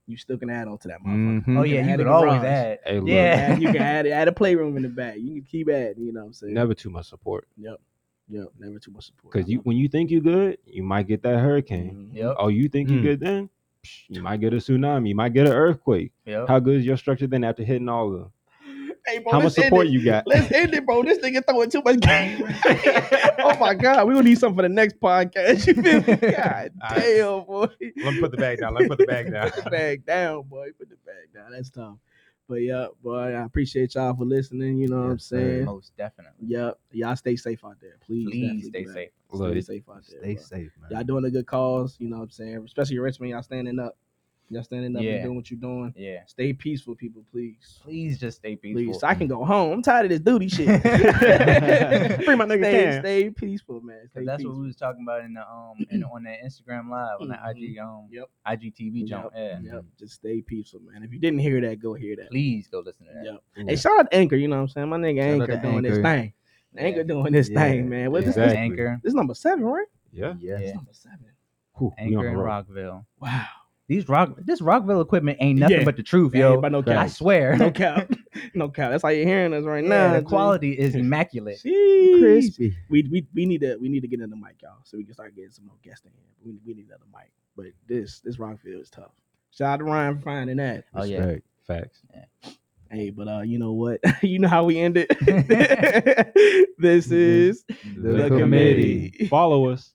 [0.07, 1.45] you still can add on to that motherfucker.
[1.45, 1.59] Mhm.
[1.59, 2.79] Oh You yeah, can you add a could always add.
[2.85, 3.37] Hey, look, Yeah.
[3.47, 5.17] can add, you can add, add a playroom in the back.
[5.19, 6.05] You can keep adding.
[6.05, 6.55] You know what I'm saying?
[6.55, 7.47] never too much support.
[7.57, 7.81] Yep.
[8.29, 8.49] Yep.
[8.59, 9.33] Never too much support.
[9.33, 11.41] Because you, when you think you're good, you might get that it.
[11.41, 12.11] hurricane.
[12.13, 12.17] Mhm.
[12.17, 12.35] Yep.
[12.39, 13.03] Oh, you think you Mm.
[13.03, 13.51] good then?
[14.09, 15.09] You might get a tsunami.
[15.09, 16.13] You might get an earthquake.
[16.27, 16.49] Yep.
[16.49, 18.31] How good is your structure then after hitting all the?
[19.07, 19.91] Hey, bro, How much let's end support it.
[19.91, 20.27] you got?
[20.27, 21.03] Let's end it, bro.
[21.03, 22.45] This nigga throwing too much game.
[23.41, 25.67] oh my god, we gonna need something for the next podcast.
[25.67, 26.17] You feel me?
[26.33, 27.01] God All right.
[27.01, 27.67] damn, boy.
[28.05, 28.75] Let me put the bag down.
[28.75, 29.51] Let me put the bag down.
[29.51, 30.69] put the bag down, boy.
[30.79, 31.51] Put the bag down.
[31.53, 31.97] That's tough.
[32.49, 34.77] But yeah, boy, I appreciate y'all for listening.
[34.79, 35.65] You know what I'm saying?
[35.65, 36.47] Most definitely.
[36.47, 36.79] Yep.
[36.93, 37.97] Y'all stay safe out there.
[38.05, 39.11] Please, Please stay do safe.
[39.33, 40.19] Look, Stay it- safe out there.
[40.21, 40.91] Stay safe, man.
[40.91, 42.63] Y'all doing a good cause, you know what I'm saying?
[42.67, 43.97] Especially your Richmond, y'all standing up.
[44.53, 45.13] Y'all standing up Yeah.
[45.13, 45.95] and doing what you're doing.
[45.97, 46.25] Yeah.
[46.27, 47.81] Stay peaceful, people, please.
[47.83, 48.85] Please just stay peaceful.
[48.93, 49.01] Please.
[49.01, 49.73] So I can go home.
[49.73, 50.67] I'm tired of this duty shit.
[52.25, 54.09] Free my nigga stay, stay peaceful, man.
[54.11, 54.53] Stay Cause that's peaceful.
[54.57, 57.41] what we was talking about in the um and on that Instagram live on that
[57.43, 57.51] Mhm.
[57.73, 58.29] IG um Yep.
[58.47, 59.33] IGTV jump.
[59.35, 59.59] Yeah.
[59.63, 59.85] Yep.
[59.99, 61.03] Just stay peaceful, man.
[61.03, 62.31] If you didn't hear that, go hear that.
[62.31, 63.25] Please go listen to that.
[63.57, 63.69] Yep.
[63.69, 64.89] Hey, shout out to Anchor, you know what I'm saying?
[64.91, 66.03] My nigga Shout Anchor to doing this Anchor.
[66.03, 66.33] thing.
[66.77, 67.03] Anchor Yeah.
[67.05, 68.11] doing this thing, man.
[68.13, 68.49] What's Exactly.
[68.51, 68.57] this?
[68.59, 69.87] Anchor, This number seven, right?
[70.13, 70.35] Yeah.
[70.41, 70.53] Yeah.
[70.53, 70.59] Yeah.
[70.59, 71.19] This number seven.
[71.79, 72.37] Whew, Anchor in.
[72.37, 73.07] Rockville.
[73.19, 73.47] Wow.
[73.93, 75.85] These rock this Rockville equipment ain't nothing Yeah.
[75.85, 76.61] but the truth, Yo, yo.
[76.63, 77.57] but no I swear.
[77.59, 78.11] No cap.
[78.55, 78.91] No cap.
[78.91, 80.13] That's how you're hearing us right Yeah, now.
[80.15, 80.27] the G.
[80.27, 81.61] quality is immaculate.
[81.63, 82.19] Sheesh.
[82.19, 82.75] Crispy.
[82.89, 85.13] We, we we need to we need to get another mic, y'all, so we can
[85.13, 86.23] start getting some more guests in here.
[86.43, 87.31] We, we need another mic.
[87.55, 89.13] But this this Rockville is tough.
[89.51, 90.85] Shout out to Ryan for finding that.
[90.95, 91.19] Oh yeah.
[91.19, 91.47] Respect.
[91.67, 92.03] Facts.
[92.91, 94.01] Hey, but uh, you know what?
[94.23, 95.09] you know how we end it.
[96.79, 97.65] this is
[97.97, 99.27] The committee.
[99.29, 99.93] Follow us.